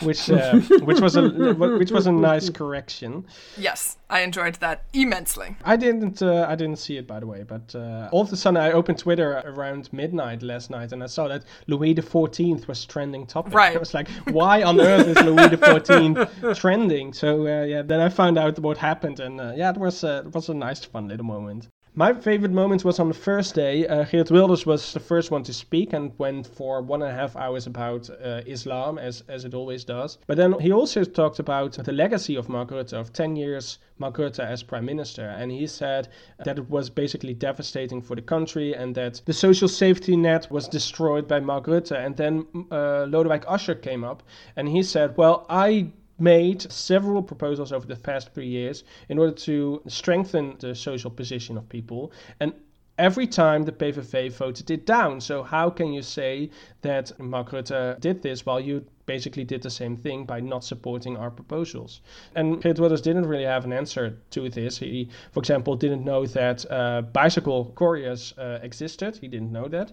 [0.02, 3.26] which uh, which was a which was a nice correction.
[3.56, 5.56] Yes, I enjoyed that immensely.
[5.64, 6.22] I didn't.
[6.22, 7.42] Uh, I didn't see it, by the way.
[7.42, 11.06] But uh, all of a sudden, I opened Twitter around midnight last night, and I
[11.06, 13.54] saw that Louis XIV was trending topic.
[13.54, 13.76] Right.
[13.76, 17.12] I was like, why on earth is Louis XIV trending?
[17.12, 20.22] So uh, yeah, then I found out what happened, and uh, yeah, it was uh,
[20.26, 21.68] it was a nice, fun little moment.
[21.96, 23.84] My favorite moment was on the first day.
[23.84, 27.14] Uh, Geert Wilders was the first one to speak and went for one and a
[27.14, 30.16] half hours about uh, Islam, as, as it always does.
[30.28, 34.18] But then he also talked about the legacy of Mark Rutte, of 10 years Mark
[34.18, 35.30] Rutte as prime minister.
[35.30, 36.06] And he said
[36.44, 40.68] that it was basically devastating for the country and that the social safety net was
[40.68, 41.90] destroyed by Mark Rutte.
[41.90, 44.22] And then uh, Lodewijk Asscher came up
[44.54, 49.32] and he said, Well, I made several proposals over the past three years in order
[49.32, 52.12] to strengthen the social position of people.
[52.40, 52.52] And
[52.98, 55.20] every time the PVV voted it down.
[55.20, 56.50] So how can you say
[56.82, 61.16] that Mark Rutte did this while you basically did the same thing by not supporting
[61.16, 62.02] our proposals?
[62.34, 64.76] And Geert Wilders didn't really have an answer to this.
[64.78, 69.16] He, for example, didn't know that uh, bicycle couriers uh, existed.
[69.16, 69.92] He didn't know that.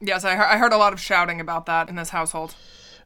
[0.00, 2.56] Yes, I, he- I heard a lot of shouting about that in this household.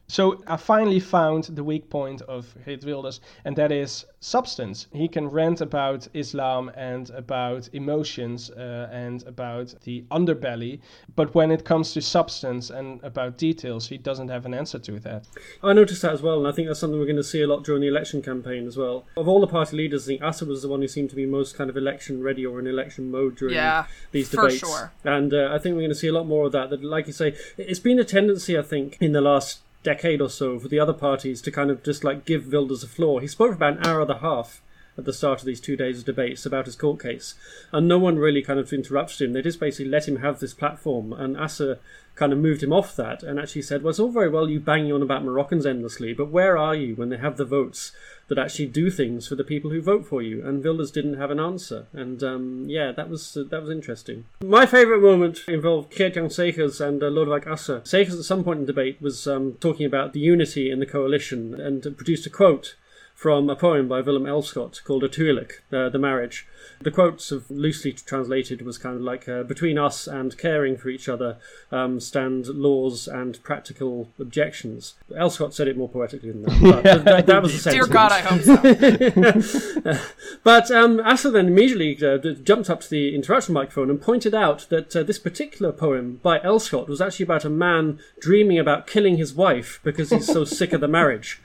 [0.07, 4.87] So I finally found the weak point of Geert Wilders, and that is substance.
[4.93, 10.79] He can rant about Islam and about emotions uh, and about the underbelly,
[11.15, 14.99] but when it comes to substance and about details, he doesn't have an answer to
[14.99, 15.25] that.
[15.63, 17.47] I noticed that as well, and I think that's something we're going to see a
[17.47, 19.05] lot during the election campaign as well.
[19.17, 21.25] Of all the party leaders, I think Asscher was the one who seemed to be
[21.25, 24.59] most kind of election ready or in election mode during Yeah, these for debates.
[24.59, 24.91] sure.
[25.03, 26.69] And uh, I think we're going to see a lot more of that.
[26.69, 30.29] That, like you say, it's been a tendency, I think, in the last decade or
[30.29, 33.21] so for the other parties to kind of just like give Wilders a floor.
[33.21, 34.61] He spoke for about an hour and a half
[34.97, 37.35] at the start of these two days of debates about his court case,
[37.71, 39.33] and no one really kind of interrupted him.
[39.33, 41.79] They just basically let him have this platform, and Asscher
[42.15, 44.59] kind of moved him off that and actually said, "Well, it's all very well you
[44.59, 47.91] banging on about Moroccans endlessly, but where are you when they have the votes
[48.27, 51.31] that actually do things for the people who vote for you?" And Wilders didn't have
[51.31, 54.25] an answer, and um, yeah, that was uh, that was interesting.
[54.43, 57.81] My favourite moment involved Gert-Jan and uh, Asscher.
[57.81, 60.85] Segers at some point in the debate was um, talking about the unity in the
[60.85, 62.75] coalition and produced a quote
[63.13, 66.45] from a poem by Willem Elsschot called Het Huwelijk, uh, The Marriage.
[66.81, 70.89] The quotes of loosely translated was kind of like uh, between us and caring for
[70.89, 71.37] each other
[71.71, 74.95] um, stand laws and practical objections.
[75.11, 77.87] Elsschot said it more poetically than that, but th- that, that was the Dear.
[77.87, 79.99] God, I hope so.
[80.43, 84.67] But um, Asscher then immediately uh, jumped up to the interruption microphone and pointed out
[84.69, 89.17] that uh, this particular poem by Elsschot was actually about a man dreaming about killing
[89.17, 91.41] his wife because he's so sick of the marriage,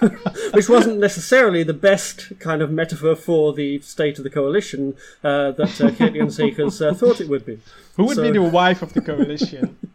[0.52, 5.52] which wasn't necessarily the best kind of metaphor for the state of the coalition uh,
[5.52, 7.60] that uh, Gert-Jan Segers uh, thought it would be.
[7.96, 9.76] Who would So- be the wife of the coalition?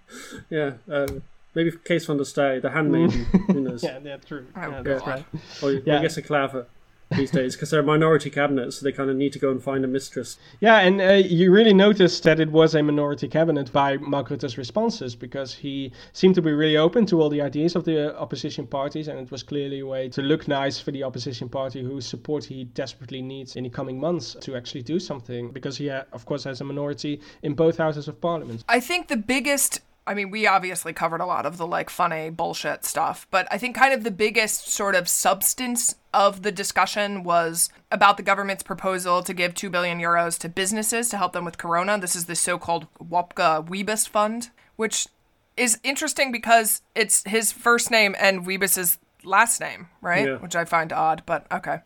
[0.51, 1.07] Yeah, uh,
[1.55, 3.81] maybe Kees van der Staaij, the handmaiden, who knows?
[3.83, 4.45] yeah, yeah, true.
[4.55, 4.85] Oh, yeah, God.
[4.85, 5.25] that's right.
[5.63, 5.97] Or Yeah.
[5.97, 6.67] I guess a claver
[7.15, 9.61] these days because they're a minority cabinet, so they kind of need to go and
[9.61, 10.37] find a mistress.
[10.59, 14.57] Yeah, and uh, you really noticed that it was a minority cabinet by Mark Rutte's
[14.57, 18.19] responses because he seemed to be really open to all the ideas of the uh,
[18.19, 21.83] opposition parties, and it was clearly a way to look nice for the opposition party
[21.83, 25.89] whose support he desperately needs in the coming months to actually do something because he,
[25.89, 28.63] uh, of course, has a minority in both houses of parliament.
[28.69, 32.29] I think the biggest I mean, we obviously covered a lot of the like funny
[32.29, 37.23] bullshit stuff, but I think kind of the biggest sort of substance of the discussion
[37.23, 41.45] was about the government's proposal to give 2 billion euros to businesses to help them
[41.45, 41.97] with corona.
[41.97, 45.07] This is the so-called Wopke Wiebes fund, which
[45.55, 50.27] is interesting because it's his first name and Wiebes's last name, right?
[50.27, 50.37] Yeah.
[50.37, 51.79] Which I find odd, but okay.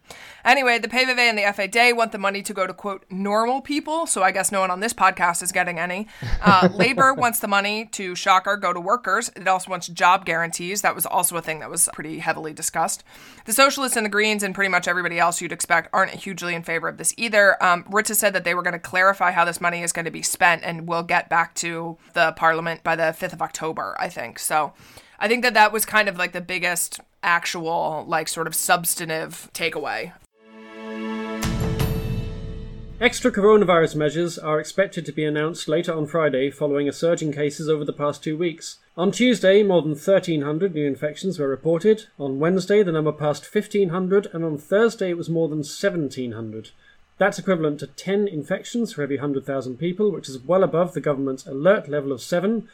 [0.43, 4.08] Anyway, the PVV and the FvD want the money to go to quote normal people,
[4.08, 6.08] so I guess no one on this podcast is getting any.
[6.41, 9.30] Uh, Labor wants the money to shocker go to workers.
[9.36, 10.82] It also wants job guarantees.
[10.82, 13.04] That was also a thing that was pretty heavily discussed.
[13.45, 16.63] The Socialists and the Greens and pretty much everybody else you'd expect aren't hugely in
[16.63, 17.62] favor of this either.
[17.63, 20.12] Um, Rutte said that they were going to clarify how this money is going to
[20.12, 24.10] be spent, and we'll get back to the Parliament by the fifth of October, I
[24.10, 24.39] think.
[24.39, 24.73] So.
[25.19, 29.49] I think that that was kind of like the biggest actual, like, sort of substantive
[29.53, 30.13] takeaway.
[32.99, 37.32] Extra coronavirus measures are expected to be announced later on Friday following a surge in
[37.32, 38.77] cases over the past two weeks.
[38.95, 42.06] On Tuesday, more than 1,300 new infections were reported.
[42.19, 46.69] On Wednesday, the number passed 1,500, and on Thursday, it was more than 1,700.
[47.19, 51.45] That's equivalent to 10 infections for every 100,000 people, which is well above the government's
[51.47, 52.67] alert level of 7.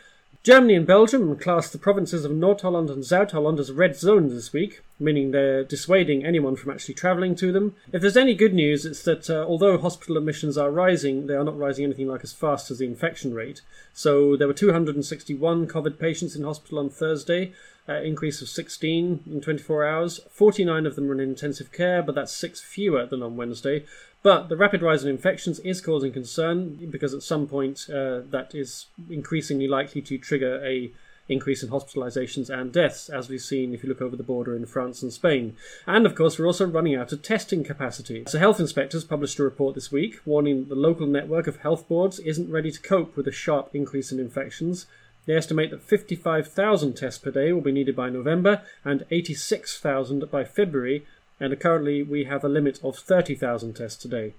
[0.43, 4.33] Germany and Belgium classed the provinces of North Holland and South Holland as red zones
[4.33, 7.77] this week, meaning they're dissuading anyone from actually travelling to them.
[7.93, 11.45] If there's any good news, it's that uh, although hospital admissions are rising, they are
[11.45, 13.61] not rising anything like as fast as the infection rate.
[13.93, 17.53] So there were 261 COVID patients in hospital on Thursday,
[17.87, 20.19] uh, increase of 16 in 24 hours.
[20.29, 23.85] 49 of them were in intensive care, but that's six fewer than on Wednesday.
[24.23, 28.51] But the rapid rise in infections is causing concern because at some point uh, that
[28.55, 30.91] is increasingly likely to trigger a
[31.29, 34.65] increase in hospitalizations and deaths, as we've seen if you look over the border in
[34.65, 35.55] France and Spain.
[35.87, 38.23] And of course, we're also running out of testing capacity.
[38.27, 42.19] So, health inspectors published a report this week warning the local network of health boards
[42.19, 44.85] isn't ready to cope with a sharp increase in infections.
[45.25, 50.43] They estimate that 55,000 tests per day will be needed by November and 86,000 by
[50.43, 51.05] February,
[51.43, 54.33] and currently we have a limit of 30,000 tests a day.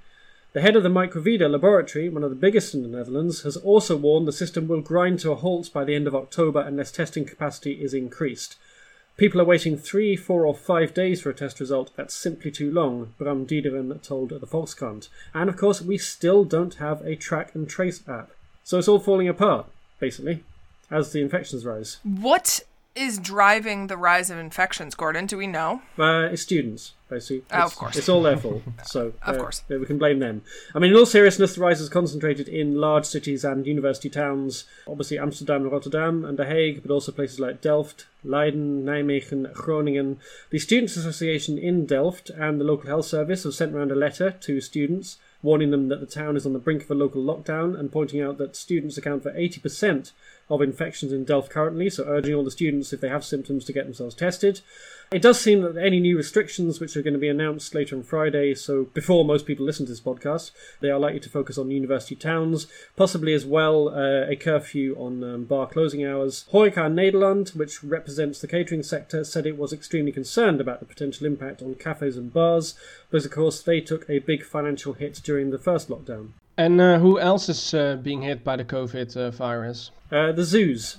[0.54, 3.96] The head of the Microvida laboratory, one of the biggest in the Netherlands, has also
[3.96, 7.26] warned the system will grind to a halt by the end of October unless testing
[7.26, 8.56] capacity is increased.
[9.16, 11.90] People are waiting three, four, or five days for a test result.
[11.94, 15.08] That's simply too long, Bram Diederen told the Volkskrant.
[15.34, 18.30] And of course, we still don't have a track and trace app.
[18.64, 19.66] So it's all falling apart,
[20.00, 20.42] basically,
[20.90, 21.98] as the infections rise.
[22.02, 22.60] What
[22.94, 25.26] is driving the rise of infections, Gordon?
[25.26, 25.82] Do we know?
[25.98, 27.42] Uh, it's students, basically.
[27.50, 27.96] Oh, of It's- course.
[27.96, 28.62] It's all their fault.
[28.84, 29.62] So, Of uh, course.
[29.70, 30.42] uh, we can blame them.
[30.74, 34.64] I mean, in all seriousness, the rise is concentrated in large cities and university towns.
[34.86, 40.18] Obviously, Amsterdam and Rotterdam and The Hague, but also places like Delft, Leiden, Nijmegen, Groningen.
[40.50, 44.30] The Students' Association in Delft and the local health service have sent around a letter
[44.30, 47.78] to students warning them that the town is on the brink of a local lockdown
[47.78, 50.12] and pointing out that students account for 80%
[50.48, 53.72] of infections in Delft currently, so urging all the students, if they have symptoms, to
[53.72, 54.60] get themselves tested.
[55.12, 58.02] It does seem that any new restrictions, which are going to be announced later on
[58.02, 61.70] Friday, so before most people listen to this podcast, they are likely to focus on
[61.70, 62.66] university towns,
[62.96, 66.46] possibly as well uh, a curfew on um, bar closing hours.
[66.52, 71.26] Horeca Nederland, which represents the catering sector, said it was extremely concerned about the potential
[71.26, 72.74] impact on cafes and bars,
[73.10, 76.30] because of course they took a big financial hit during the first lockdown.
[76.56, 79.90] And uh, who else is uh, being hit by the COVID uh, virus?
[80.10, 80.98] Uh, the zoos.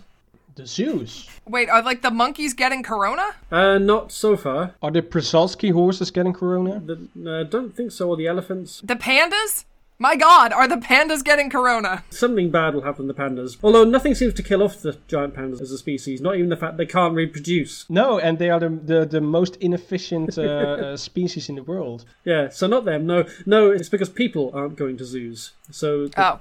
[0.56, 1.30] The zoos.
[1.48, 3.36] Wait, are like the monkeys getting corona?
[3.52, 4.74] Uh, not so far.
[4.82, 6.80] Are the Przewalski horses getting corona?
[6.80, 8.10] The, uh, don't think so.
[8.10, 8.82] Or the elephants.
[8.84, 9.66] The pandas?
[9.98, 12.04] My god, are the pandas getting corona?
[12.10, 13.56] Something bad will happen to the pandas.
[13.64, 16.20] Although nothing seems to kill off the giant pandas as a species.
[16.20, 17.90] Not even the fact they can't reproduce.
[17.90, 22.04] No, and they are the the, the most inefficient uh, uh, species in the world.
[22.26, 23.06] Yeah, so not them.
[23.06, 23.72] No, no.
[23.72, 25.54] It's because people aren't going to zoos.
[25.72, 26.40] So the, Oh.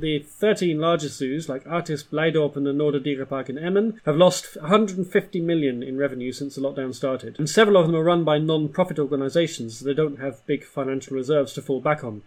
[0.00, 5.40] the 13 largest zoos, like Artis, Blijdorp, and the Noorderdierenpark in Emmen, have lost 150
[5.42, 7.36] million in revenue since the lockdown started.
[7.38, 11.14] And several of them are run by non-profit organisations, so they don't have big financial
[11.16, 12.22] reserves to fall back on.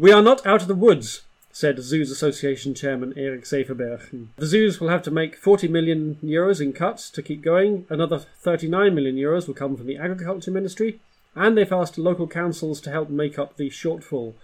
[0.00, 4.28] We are not out of the woods, said Zoos Association Chairman Erik Zeverberg.
[4.36, 7.84] The zoos will have to make 40 million euros in cuts to keep going.
[7.90, 11.00] Another 39 million euros will come from the Agriculture Ministry.
[11.36, 14.36] And they've asked local councils to help make up the shortfall.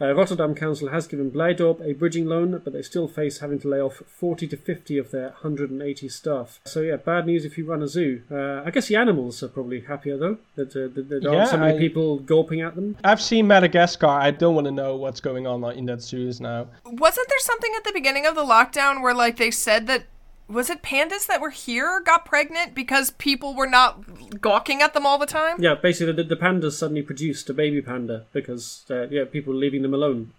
[0.00, 3.68] Uh, Rotterdam Council has given Blijdorp a bridging loan, but they still face having to
[3.68, 6.60] lay off 40 to 50 of their 180 staff.
[6.64, 8.22] So, yeah, bad news if you run a zoo.
[8.30, 11.38] Uh, I guess the animals are probably happier, though, that, uh, that, that there Yeah,
[11.40, 12.96] aren't so many I- people gulping at them.
[13.04, 14.06] I've seen Madagascar.
[14.08, 16.66] I don't want to know what's going on in that zoos now.
[16.84, 20.04] Wasn't there something at the beginning of the lockdown where like they said that
[20.52, 25.06] was it pandas that were here got pregnant because people were not gawking at them
[25.06, 25.56] all the time?
[25.58, 29.58] Yeah, basically, the, the pandas suddenly produced a baby panda because uh, yeah, people were
[29.58, 30.32] leaving them alone.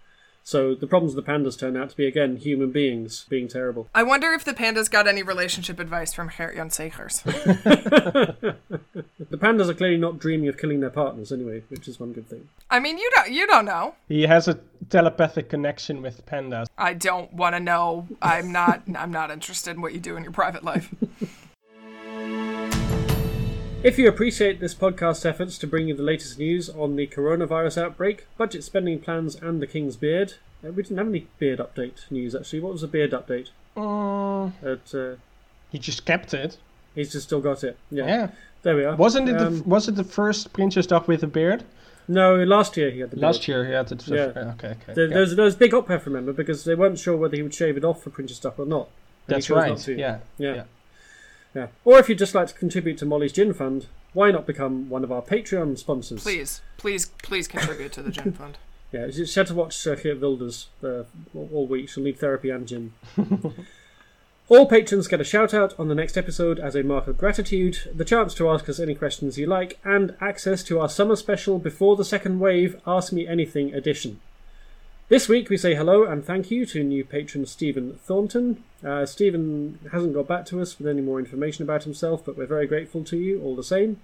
[0.44, 3.88] So the problems with the pandas turn out to be again human beings being terrible.
[3.94, 7.24] I wonder if the pandas got any relationship advice from Gert-Jan Segers.
[9.34, 12.28] The pandas are clearly not dreaming of killing their partners anyway, which is one good
[12.28, 12.48] thing.
[12.70, 13.96] I mean, you don't you don't know.
[14.08, 16.66] He has a telepathic connection with pandas.
[16.78, 18.06] I don't want to know.
[18.22, 20.94] I'm not I'm not interested in what you do in your private life.
[23.84, 27.82] If you appreciate this podcast's efforts to bring you the latest news on the coronavirus
[27.82, 32.10] outbreak, budget spending plans, and the King's beard, uh, we didn't have any beard update
[32.10, 32.60] news actually.
[32.60, 33.50] What was the beard update?
[33.76, 35.16] Mm, At, uh,
[35.70, 36.56] he just kept it.
[36.94, 37.76] he's just still got it.
[37.90, 38.28] Yeah, Yeah.
[38.62, 38.96] there we are.
[38.96, 39.36] Wasn't it?
[39.36, 41.64] Um, the, was it the first Prinsjesdag with a beard?
[42.08, 43.26] No, last year he had the beard.
[43.26, 44.08] Last year he had it.
[44.08, 44.14] Yeah.
[44.24, 44.68] Okay.
[44.68, 44.76] Okay.
[44.94, 45.10] There, yeah.
[45.10, 47.84] there, was, there was big remember, because they weren't sure whether he would shave it
[47.84, 48.88] off for Prinsjesdag or not.
[49.26, 49.88] That's right.
[49.88, 50.20] Yeah.
[50.38, 50.54] Yeah.
[50.54, 50.62] Yeah.
[51.54, 51.68] Yeah.
[51.84, 55.04] Or if you'd just like to contribute to Molly's Gin Fund, why not become one
[55.04, 56.22] of our Patreon sponsors?
[56.22, 58.58] Please, please, please contribute to the Gen Fund.
[58.92, 61.02] Yeah, she she had to watch Geert Wilders uh,
[61.34, 61.88] all all week.
[61.88, 62.92] She'll need therapy and gin.
[64.48, 67.90] all patrons get a shout out on the next episode as a mark of gratitude,
[67.92, 71.58] the chance to ask us any questions you like, and access to our summer special
[71.58, 74.20] before the second wave Ask Me Anything edition.
[75.10, 78.64] This week we say hello and thank you to new patron Stephen Thornton.
[78.82, 82.46] Uh, Stephen hasn't got back to us with any more information about himself, but we're
[82.46, 84.00] very grateful to you all the same.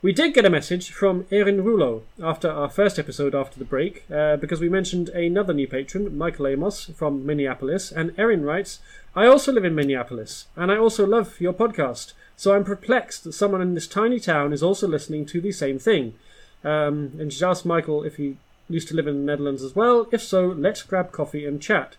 [0.00, 4.04] We did get a message from Erin Rulo after our first episode after the break,
[4.12, 8.78] uh, because we mentioned another new patron, Michael Amos from Minneapolis, and Erin writes,
[9.16, 13.32] I also live in Minneapolis, and I also love your podcast, so I'm perplexed that
[13.32, 16.14] someone in this tiny town is also listening to the same thing.
[16.62, 18.36] Um, and she asked Michael if he
[18.68, 20.08] used to live in the Netherlands as well.
[20.12, 21.96] If so, let's grab coffee and chat.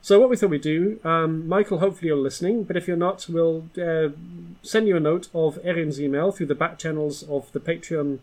[0.00, 3.26] So what we thought we'd do, um, Michael, hopefully you're listening, but if you're not,
[3.28, 4.08] we'll uh,
[4.62, 8.20] send you a note of Erin's email through the back channels of the Patreon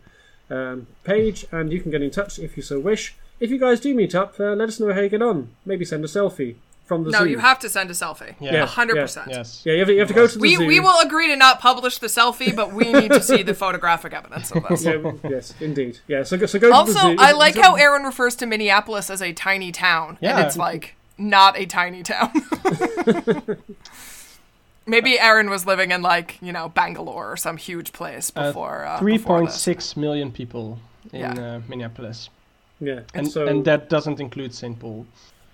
[0.50, 3.14] um, page, and you can get in touch if you so wish.
[3.40, 5.50] If you guys do meet up, uh, let us know how you get on.
[5.66, 6.56] Maybe send a selfie
[6.86, 7.28] from the No, zoo.
[7.30, 8.34] you have to send a selfie.
[8.40, 8.62] Yeah.
[8.62, 9.28] A hundred percent.
[9.30, 9.62] Yes.
[9.66, 10.66] yeah, you have, to, you have to go to the We, zoo.
[10.66, 14.12] we will agree to not publish the selfie, but we need to see the photographic
[14.14, 14.84] evidence of this.
[14.84, 15.98] Yeah, yes, indeed.
[16.08, 17.16] Yeah, so so go to the Also.
[17.18, 20.38] I like how Erin refers to Minneapolis as a tiny town, Yeah.
[20.38, 22.30] and it's like not a tiny town.
[24.88, 28.84] Maybe Erin was living in like you know Bangalore or some huge place Uh, before.
[28.84, 29.60] Uh, Three before point this.
[29.60, 30.78] six million people
[31.12, 31.32] in Yeah.
[31.56, 32.28] uh, Minneapolis,
[32.80, 34.78] Yeah, and so and that doesn't include St.
[34.78, 35.06] Paul.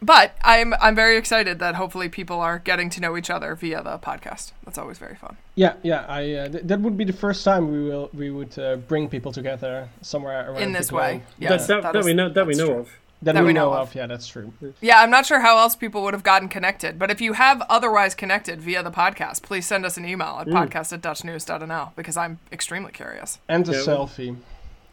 [0.05, 3.83] But I'm I'm very excited that hopefully people are getting to know each other via
[3.83, 4.51] the podcast.
[4.65, 5.37] That's always very fun.
[5.55, 6.05] Yeah, yeah.
[6.09, 9.09] I uh, th- that would be the first time we will we would uh, bring
[9.09, 11.03] people together somewhere around In this the globe.
[11.03, 12.79] way, that, that, that that is- we know that we know true.
[12.81, 12.89] of.
[13.23, 13.89] that, that we we know know of.
[13.91, 13.95] of.
[13.95, 14.53] Yeah, that's true.
[14.81, 17.63] Yeah, I'm not sure how else people would have gotten connected, but if you have
[17.71, 22.17] otherwise connected via the podcast, please send us an email at podcast at dutchnews.nl because
[22.17, 23.39] I'm extremely curious.
[23.49, 24.37] And a Yeah, selfie.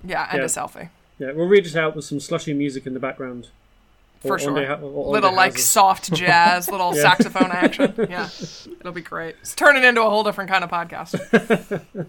[0.03, 0.45] Yeah, and Yeah.
[0.45, 0.89] a selfie.
[1.17, 3.47] Yeah, we'll read it out with some slushy music in the background.
[4.21, 4.53] For Or on sure.
[4.53, 5.65] their ha- or little like houses.
[5.67, 7.01] soft jazz, little Yeah.
[7.03, 7.93] saxophone action.
[8.09, 8.27] Yeah,
[8.79, 9.35] it'll be great.
[9.55, 11.15] Turn it into a whole different kind of podcast.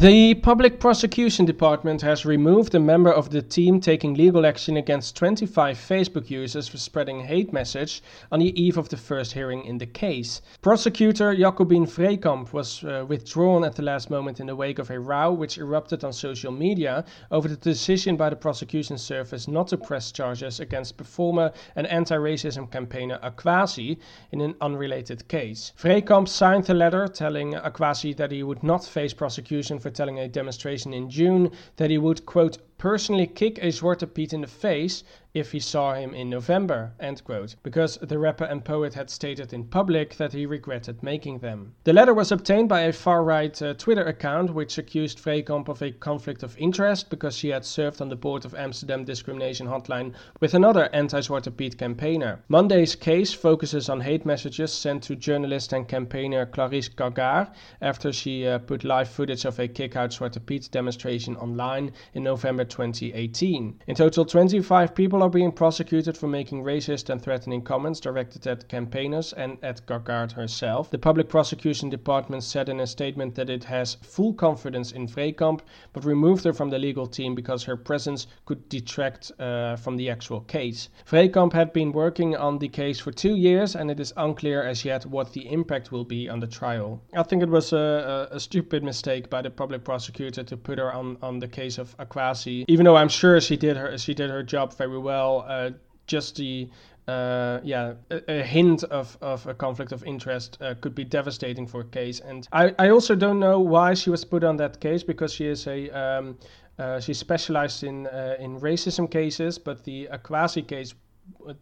[0.00, 5.14] The Public Prosecution Department has removed a member of the team taking legal action against
[5.14, 9.78] 25 Facebook users for spreading hate message on the eve of the first hearing in
[9.78, 10.42] the case.
[10.62, 14.98] Prosecutor Jacobin Vreekamp was uh, withdrawn at the last moment in the wake of a
[14.98, 19.76] row which erupted on social media over the decision by the prosecution service not to
[19.76, 23.96] press charges against performer and anti-racism campaigner Akwasi
[24.32, 25.72] in an unrelated case.
[25.78, 30.26] Vreekamp signed a letter telling Akwasi that he would not face prosecution for telling a
[30.26, 35.04] demonstration in June that he would, quote, personally kick a Zwarte Piet in the face
[35.32, 36.92] if he saw him in November,
[37.24, 41.74] quote, because the rapper and poet had stated in public that he regretted making them.
[41.82, 45.90] The letter was obtained by a far-right uh, Twitter account which accused Vreekamp of a
[45.90, 50.54] conflict of interest because she had served on the board of Amsterdam Discrimination Hotline with
[50.54, 52.44] another anti-Zwarte Piet campaigner.
[52.48, 57.48] Monday's case focuses on hate messages sent to journalist and campaigner Clarice Gargard
[57.80, 62.64] after she uh, put live footage of a kick-out Zwarte Piet demonstration online in November
[62.74, 63.80] 2018.
[63.86, 68.68] In total, 25 people are being prosecuted for making racist and threatening comments directed at
[68.68, 70.90] campaigners and at Gargard herself.
[70.90, 75.60] The Public Prosecution Department said in a statement that it has full confidence in Vreekamp,
[75.92, 80.10] but removed her from the legal team because her presence could detract uh, from the
[80.10, 80.88] actual case.
[81.08, 84.84] Vreekamp had been working on the case for two years, and it is unclear as
[84.84, 87.00] yet what the impact will be on the trial.
[87.14, 90.78] I think it was a, a, a stupid mistake by the public prosecutor to put
[90.78, 94.14] her on, on the case of Akwasi, even though I'm sure she did her she
[94.14, 95.44] did her job very well.
[95.48, 95.70] Uh,
[96.06, 96.68] just the
[97.06, 101.66] uh, yeah, a, a hint of, of a conflict of interest uh, could be devastating
[101.66, 102.20] for a case.
[102.20, 105.46] And I, I also don't know why she was put on that case because she
[105.46, 106.38] is a um,
[106.78, 110.94] uh, she specialized in uh, in racism cases, but the Akwasi case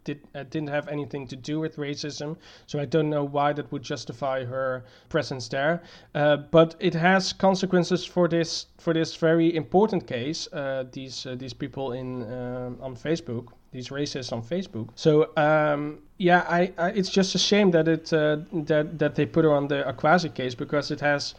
[0.04, 2.36] did uh, didn't have anything to do with racism,
[2.66, 5.82] so I don't know why that would justify her presence there.
[6.14, 10.48] Uh, but it has consequences for this for this very important case.
[10.52, 14.88] Uh, these uh, these people in um on Facebook, these racists on Facebook.
[14.94, 19.26] So um, yeah, I, I it's just a shame that it uh, that that they
[19.26, 21.34] put her on the Akwasi case because it has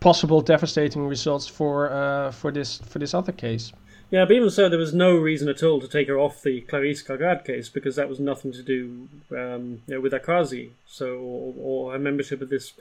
[0.00, 3.72] possible devastating results for uh, for this for this other case.
[4.10, 6.60] Yeah, but even so, there was no reason at all to take her off the
[6.62, 11.16] Clarice Gargard case because that was nothing to do um, you know, with Akwasi, so
[11.16, 12.74] or, or her membership of this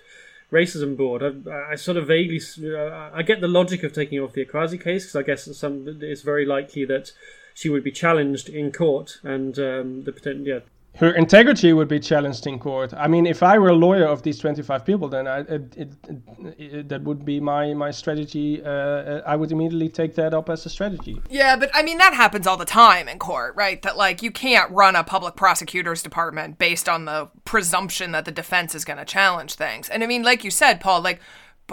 [0.52, 1.24] racism board.
[1.24, 4.82] I, I sort of vaguely, uh, I get the logic of taking off the Akwasi
[4.82, 7.12] case because I guess it's, some, it's very likely that
[7.54, 10.46] she would be challenged in court and um, the potential.
[10.46, 10.60] Yeah,
[10.96, 12.94] her integrity would be challenged in court.
[12.94, 15.92] I mean, if I were a lawyer of these 25 people, then I, it, it,
[16.58, 18.64] it, that would be my my strategy.
[18.64, 21.20] Uh, I would immediately take that up as a strategy.
[21.30, 23.82] Yeah, but I mean that happens all the time in court, right?
[23.82, 28.32] That like you can't run a public prosecutor's department based on the presumption that the
[28.32, 29.90] defense is going to challenge things.
[29.90, 31.20] And I mean, like you said, Paul, like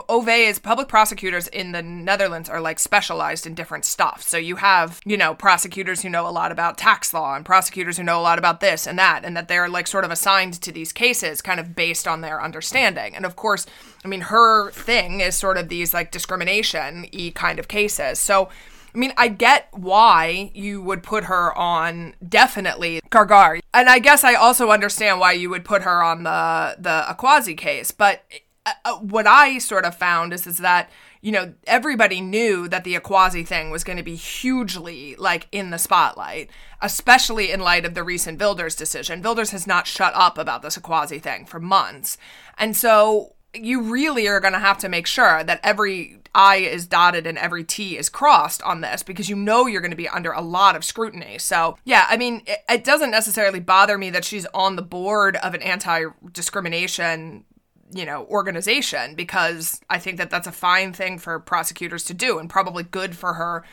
[0.09, 4.23] OVE is public prosecutors in the Netherlands are like specialized in different stuff.
[4.23, 7.97] So you have, you know, prosecutors who know a lot about tax law and prosecutors
[7.97, 10.55] who know a lot about this and that, and that they're like sort of assigned
[10.63, 13.17] to these cases kind of based on their understanding.
[13.17, 13.67] And of course,
[14.05, 18.19] I mean, her thing is sort of these like discrimination y kind of cases.
[18.19, 18.49] So,
[18.95, 23.63] I mean, I get why you would put her on definitely Gargard.
[23.75, 27.57] And I guess I also understand why you would put her on the the Akwasi
[27.57, 28.25] case, but
[28.67, 30.91] uh, what I sort of found is is that
[31.23, 35.71] you know, everybody knew that the Akwasi thing was going to be hugely like in
[35.71, 36.51] the spotlight,
[36.81, 39.21] especially in light of the recent Wilders decision.
[39.21, 42.17] Wilders has not shut up about this Akwasi thing for months.
[42.57, 46.87] And so you really are going to have to make sure that every I is
[46.87, 50.09] dotted and every T is crossed on this because you know you're going to be
[50.09, 51.39] under a lot of scrutiny.
[51.39, 55.37] So, yeah, I mean, it, it doesn't necessarily bother me that she's on the board
[55.37, 57.45] of an anti discrimination
[57.93, 62.39] you know organization because i think that that's a fine thing for prosecutors to do
[62.39, 63.65] and probably good for her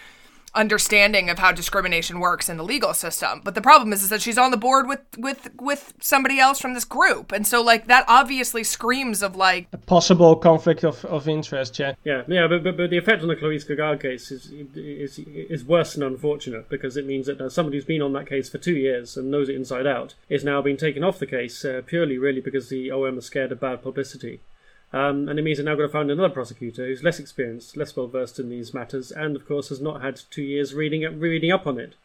[0.55, 3.41] understanding of how discrimination works in the legal system.
[3.43, 6.59] But the problem is, is that she's on the board with with with somebody else
[6.59, 11.03] from this group, and so like that obviously screams of like a possible conflict of,
[11.05, 11.79] of interest.
[11.79, 12.47] Yeah, yeah, yeah.
[12.47, 16.03] But, but, but the effect on the Clarice Gargard case is is is worse than
[16.03, 19.17] unfortunate because it means that uh, somebody who's been on that case for two years
[19.17, 22.41] and knows it inside out is now being taken off the case uh, purely really
[22.41, 24.41] because the OM is scared of bad publicity.
[24.93, 27.95] Um, and it means they're now going to find another prosecutor who's less experienced, less
[27.95, 31.13] well versed in these matters, and of course has not had two years reading up,
[31.17, 31.95] reading up on it.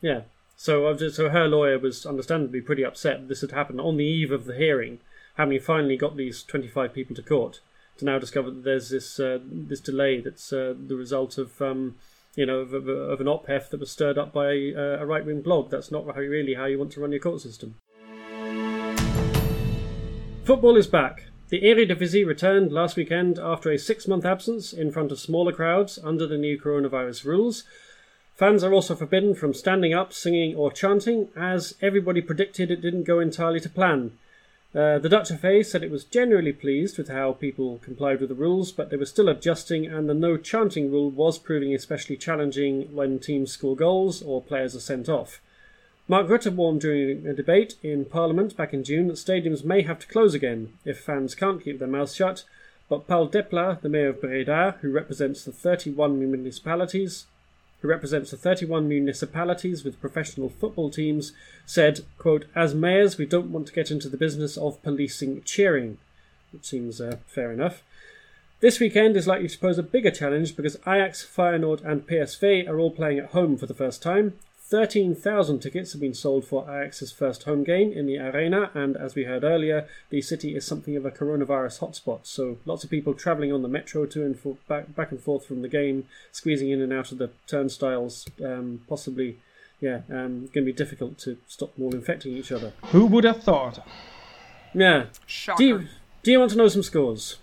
[0.00, 0.22] Yeah.
[0.56, 4.04] So, just, so her lawyer was understandably pretty upset that this had happened on the
[4.04, 5.00] eve of the hearing,
[5.36, 7.60] having finally got these 25 people to court,
[7.98, 11.96] to now discover that there's this uh, this delay that's uh, the result of um,
[12.36, 15.26] you know of, of, of, an op that was stirred up by uh, a right
[15.26, 15.70] wing blog.
[15.70, 17.74] That's not really how you want to run your court system.
[20.44, 21.24] Football is back.
[21.48, 25.96] The Eredivisie returned last weekend after a six month absence in front of smaller crowds
[26.02, 27.62] under the new coronavirus rules.
[28.34, 33.04] Fans are also forbidden from standing up, singing, or chanting, as everybody predicted it didn't
[33.04, 34.18] go entirely to plan.
[34.74, 38.34] Uh, the Dutch FA said it was generally pleased with how people complied with the
[38.34, 42.92] rules, but they were still adjusting, and the no chanting rule was proving especially challenging
[42.92, 45.40] when teams score goals or players are sent off.
[46.08, 49.98] Mark Rutte warned during a debate in Parliament back in June that stadiums may have
[49.98, 52.44] to close again if fans can't keep their mouths shut,
[52.88, 57.26] but Paul Depla, the mayor of Breda, who represents the 31 municipalities,
[57.80, 61.32] who represents the 31 municipalities with professional football teams,
[61.66, 65.98] said, quote, As mayors, we don't want to get into the business of policing cheering,
[66.52, 67.82] which seems uh, fair enough.
[68.60, 72.78] This weekend is likely to pose a bigger challenge because Ajax, Feyenoord, and PSV are
[72.78, 74.34] all playing at home for the first time,
[74.68, 79.14] 13,000 tickets have been sold for Ajax's first home game in the arena, and as
[79.14, 82.20] we heard earlier, the city is something of a coronavirus hotspot.
[82.24, 85.46] So lots of people travelling on the metro to and for, back, back and forth
[85.46, 89.38] from the game, squeezing in and out of the turnstiles, um, possibly,
[89.80, 92.72] yeah, um, going to be difficult to stop them all infecting each other.
[92.86, 93.86] Who would have thought?
[94.74, 95.06] Yeah.
[95.26, 95.58] Shocker.
[95.58, 95.86] Do you,
[96.24, 97.38] do you want to know some scores?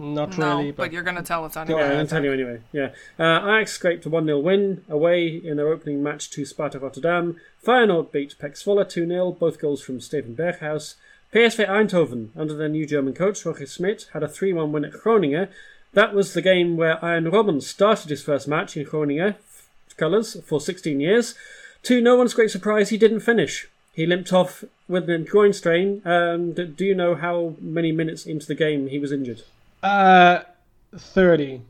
[0.00, 1.80] Not no, really, but, but, you're going to tell us anyway.
[1.80, 2.60] Yeah, to tell you anyway.
[2.72, 6.78] Yeah, uh, Ajax scraped a 1 0 win away in their opening match to Sparta
[6.78, 7.36] Rotterdam.
[7.62, 10.94] Feyenoord beat PEC Zwolle 2 0, both goals from Steven Berghuis.
[11.34, 14.92] PSV Eindhoven, under their new German coach Roger Schmidt, had a 3 1 win at
[14.92, 15.48] Groningen.
[15.92, 19.34] That was the game where Arjen Robben started his first match in Groningen
[19.98, 21.34] colours for 16 years.
[21.82, 23.68] To no one's great surprise, he didn't finish.
[23.92, 26.00] He limped off with an groin strain.
[26.06, 29.42] Um, do you know how many minutes into the game he was injured?
[29.82, 30.40] Uh,
[30.96, 31.62] 30.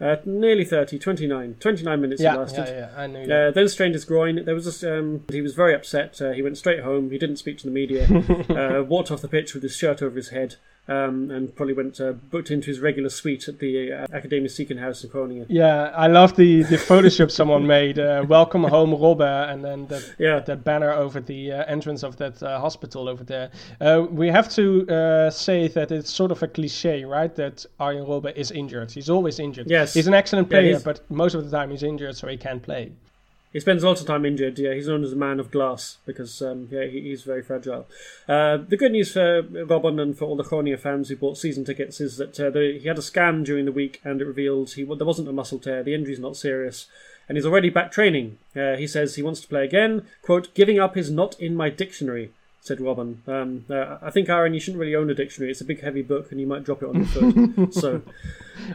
[0.00, 1.56] Uh, nearly 30, 29.
[1.60, 2.66] 29 minutes yeah, he lasted.
[2.68, 3.48] Yeah, yeah, I knew that.
[3.48, 4.44] Uh, then strained his groin.
[4.44, 6.20] There was this, um, he was very upset.
[6.22, 7.10] Uh, he went straight home.
[7.10, 8.06] He didn't speak to the media.
[8.48, 10.56] uh, walked off the pitch with his shirt over his head
[10.88, 15.04] um, and probably went uh, booked into his regular suite at the uh, Academisch Ziekenhuis
[15.04, 15.46] in Groningen.
[15.48, 17.98] Yeah, I love the, the Photoshop someone made.
[17.98, 20.40] Uh, Welcome home, Robben, and then that yeah.
[20.40, 23.50] that banner over the uh, entrance of that uh, hospital over there.
[23.80, 27.34] Uh, we have to uh, say that it's sort of a cliche, right?
[27.34, 28.90] That Arjen Robben is injured.
[28.90, 29.70] He's always injured.
[29.70, 32.36] Yes, he's an excellent player, yeah, but most of the time he's injured, so he
[32.36, 32.92] can't play.
[33.52, 34.58] He spends a lot of time injured.
[34.58, 37.86] Yeah, he's known as a man of glass because um, yeah, he, he's very fragile.
[38.28, 41.64] Uh, the good news for Robben and for all the Groningen fans who bought season
[41.64, 44.72] tickets is that uh, the, he had a scan during the week and it revealed
[44.72, 45.82] he there wasn't a muscle tear.
[45.82, 46.86] The injury's not serious,
[47.28, 48.38] and he's already back training.
[48.54, 50.06] Uh, he says he wants to play again.
[50.22, 52.32] "Quote: Giving up is not in my dictionary."
[52.62, 53.26] Said Robben.
[53.26, 55.50] Um, uh, I think Arjen, you shouldn't really own a dictionary.
[55.50, 57.74] It's a big, heavy book, and you might drop it on your foot.
[57.82, 58.02] so,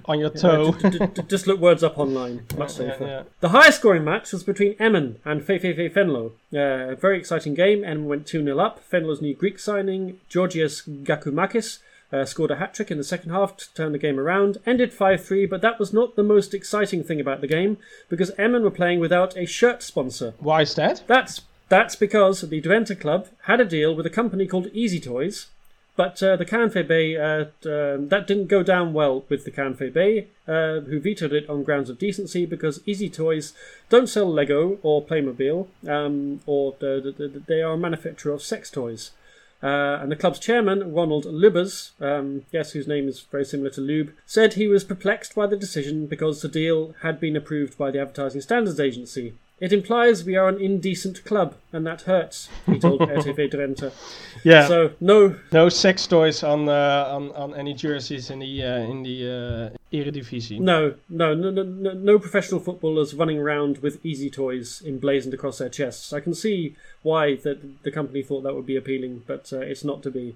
[0.05, 0.71] on your toe.
[0.71, 2.45] d- d- d- just look words up online.
[2.57, 3.05] Much Yeah, safer.
[3.05, 3.23] yeah.
[3.41, 6.31] The highest scoring match was between Emmen and VVV Venlo.
[6.51, 7.83] Uh, a very exciting game.
[7.83, 8.83] Emmen went 2 0 up.
[8.89, 11.77] Venlo's new Greek signing, Georgios Giakoumakis,
[12.11, 14.57] uh, scored a hat trick in the second half to turn the game around.
[14.65, 17.77] Ended 5 3, but that was not the most exciting thing about the game
[18.09, 20.33] because Emmen were playing without a shirt sponsor.
[20.39, 21.03] Why is that?
[21.05, 25.47] That's that's because the Drenthe club had a deal with a company called Easy Toys,
[25.95, 30.81] but uh, the KNVB uh, um that didn't go down well with the KNVB, uh,
[30.81, 33.53] who vetoed it on grounds of decency because Easy Toys
[33.89, 38.41] don't sell Lego or Playmobil, um, or the, the, the- they are a manufacturer of
[38.43, 39.11] sex toys.
[39.63, 43.81] Uh, and the club's chairman, Ronald Lubbers, um, yes, whose name is very similar to
[43.81, 47.89] Lube, said he was perplexed by the decision because the deal had been approved by
[47.89, 49.33] the Advertising Standards Agency.
[49.59, 53.91] It implies we are an indecent club, and that hurts, he told RTV Drenthe.
[54.43, 54.67] Yeah.
[54.67, 59.03] So, no no sex toys on uh, on on any jerseys in the uh, in
[59.03, 60.59] the uh, Eredivisie.
[60.59, 65.69] No, no, no, no, no, professional footballers running around with easy toys emblazoned across their
[65.69, 66.11] chests.
[66.11, 69.85] I can see why that the company thought that would be appealing, but uh, it's
[69.85, 70.35] not to be.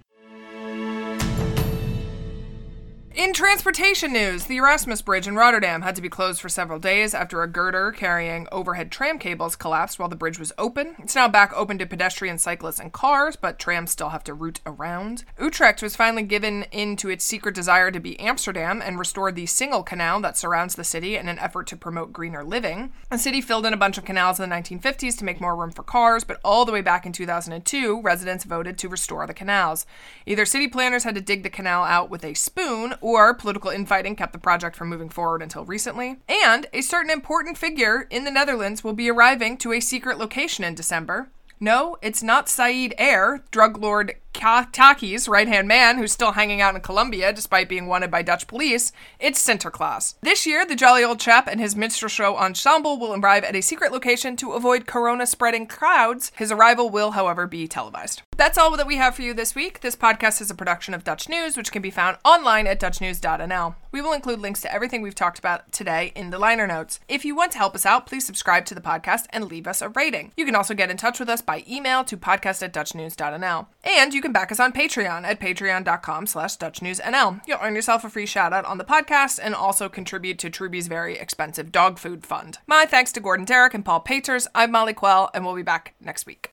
[3.19, 7.13] In transportation news, the Erasmus Bridge in Rotterdam had to be closed for several days
[7.13, 10.95] after a girder carrying overhead tram cables collapsed while the bridge was open.
[10.99, 14.61] It's now back open to pedestrians, cyclists, and cars, but trams still have to route
[14.65, 15.25] around.
[15.37, 19.47] Utrecht was finally given in to its secret desire to be Amsterdam and restored the
[19.47, 22.93] single canal that surrounds the city in an effort to promote greener living.
[23.11, 25.71] The city filled in a bunch of canals in the 1950s to make more room
[25.71, 29.85] for cars, but all the way back in 2002, residents voted to restore the canals.
[30.25, 34.15] Either city planners had to dig the canal out with a spoon, or political infighting
[34.15, 36.17] kept the project from moving forward until recently.
[36.27, 40.63] And a certain important figure in the Netherlands will be arriving to a secret location
[40.63, 41.29] in December.
[41.59, 46.75] No, it's not Saeed Air, drug lord Taghi's right hand man who's still hanging out
[46.75, 48.91] in Colombia despite being wanted by Dutch police.
[49.19, 50.15] It's Sinterklaas.
[50.21, 53.61] This year, the jolly old chap and his minstrel show ensemble will arrive at a
[53.61, 56.31] secret location to avoid corona spreading crowds.
[56.37, 58.21] His arrival will, however, be televised.
[58.37, 59.81] That's all that we have for you this week.
[59.81, 63.75] This podcast is a production of Dutch News, which can be found online at dutchnews.nl.
[63.91, 66.99] We will include links to everything we've talked about today in the liner notes.
[67.09, 69.81] If you want to help us out, please subscribe to the podcast and leave us
[69.81, 70.31] a rating.
[70.37, 73.67] You can also get in touch with us by email to podcast at dutchnews.nl.
[73.83, 77.41] And you can back us on Patreon at patreon.com slash dutchnewsnl.
[77.47, 80.87] You'll earn yourself a free shout out on the podcast and also contribute to Truby's
[80.87, 82.59] very expensive dog food fund.
[82.67, 84.47] My thanks to Gordon Darroch and Paul Peters.
[84.55, 86.51] I'm Molly Quell, and we'll be back next week.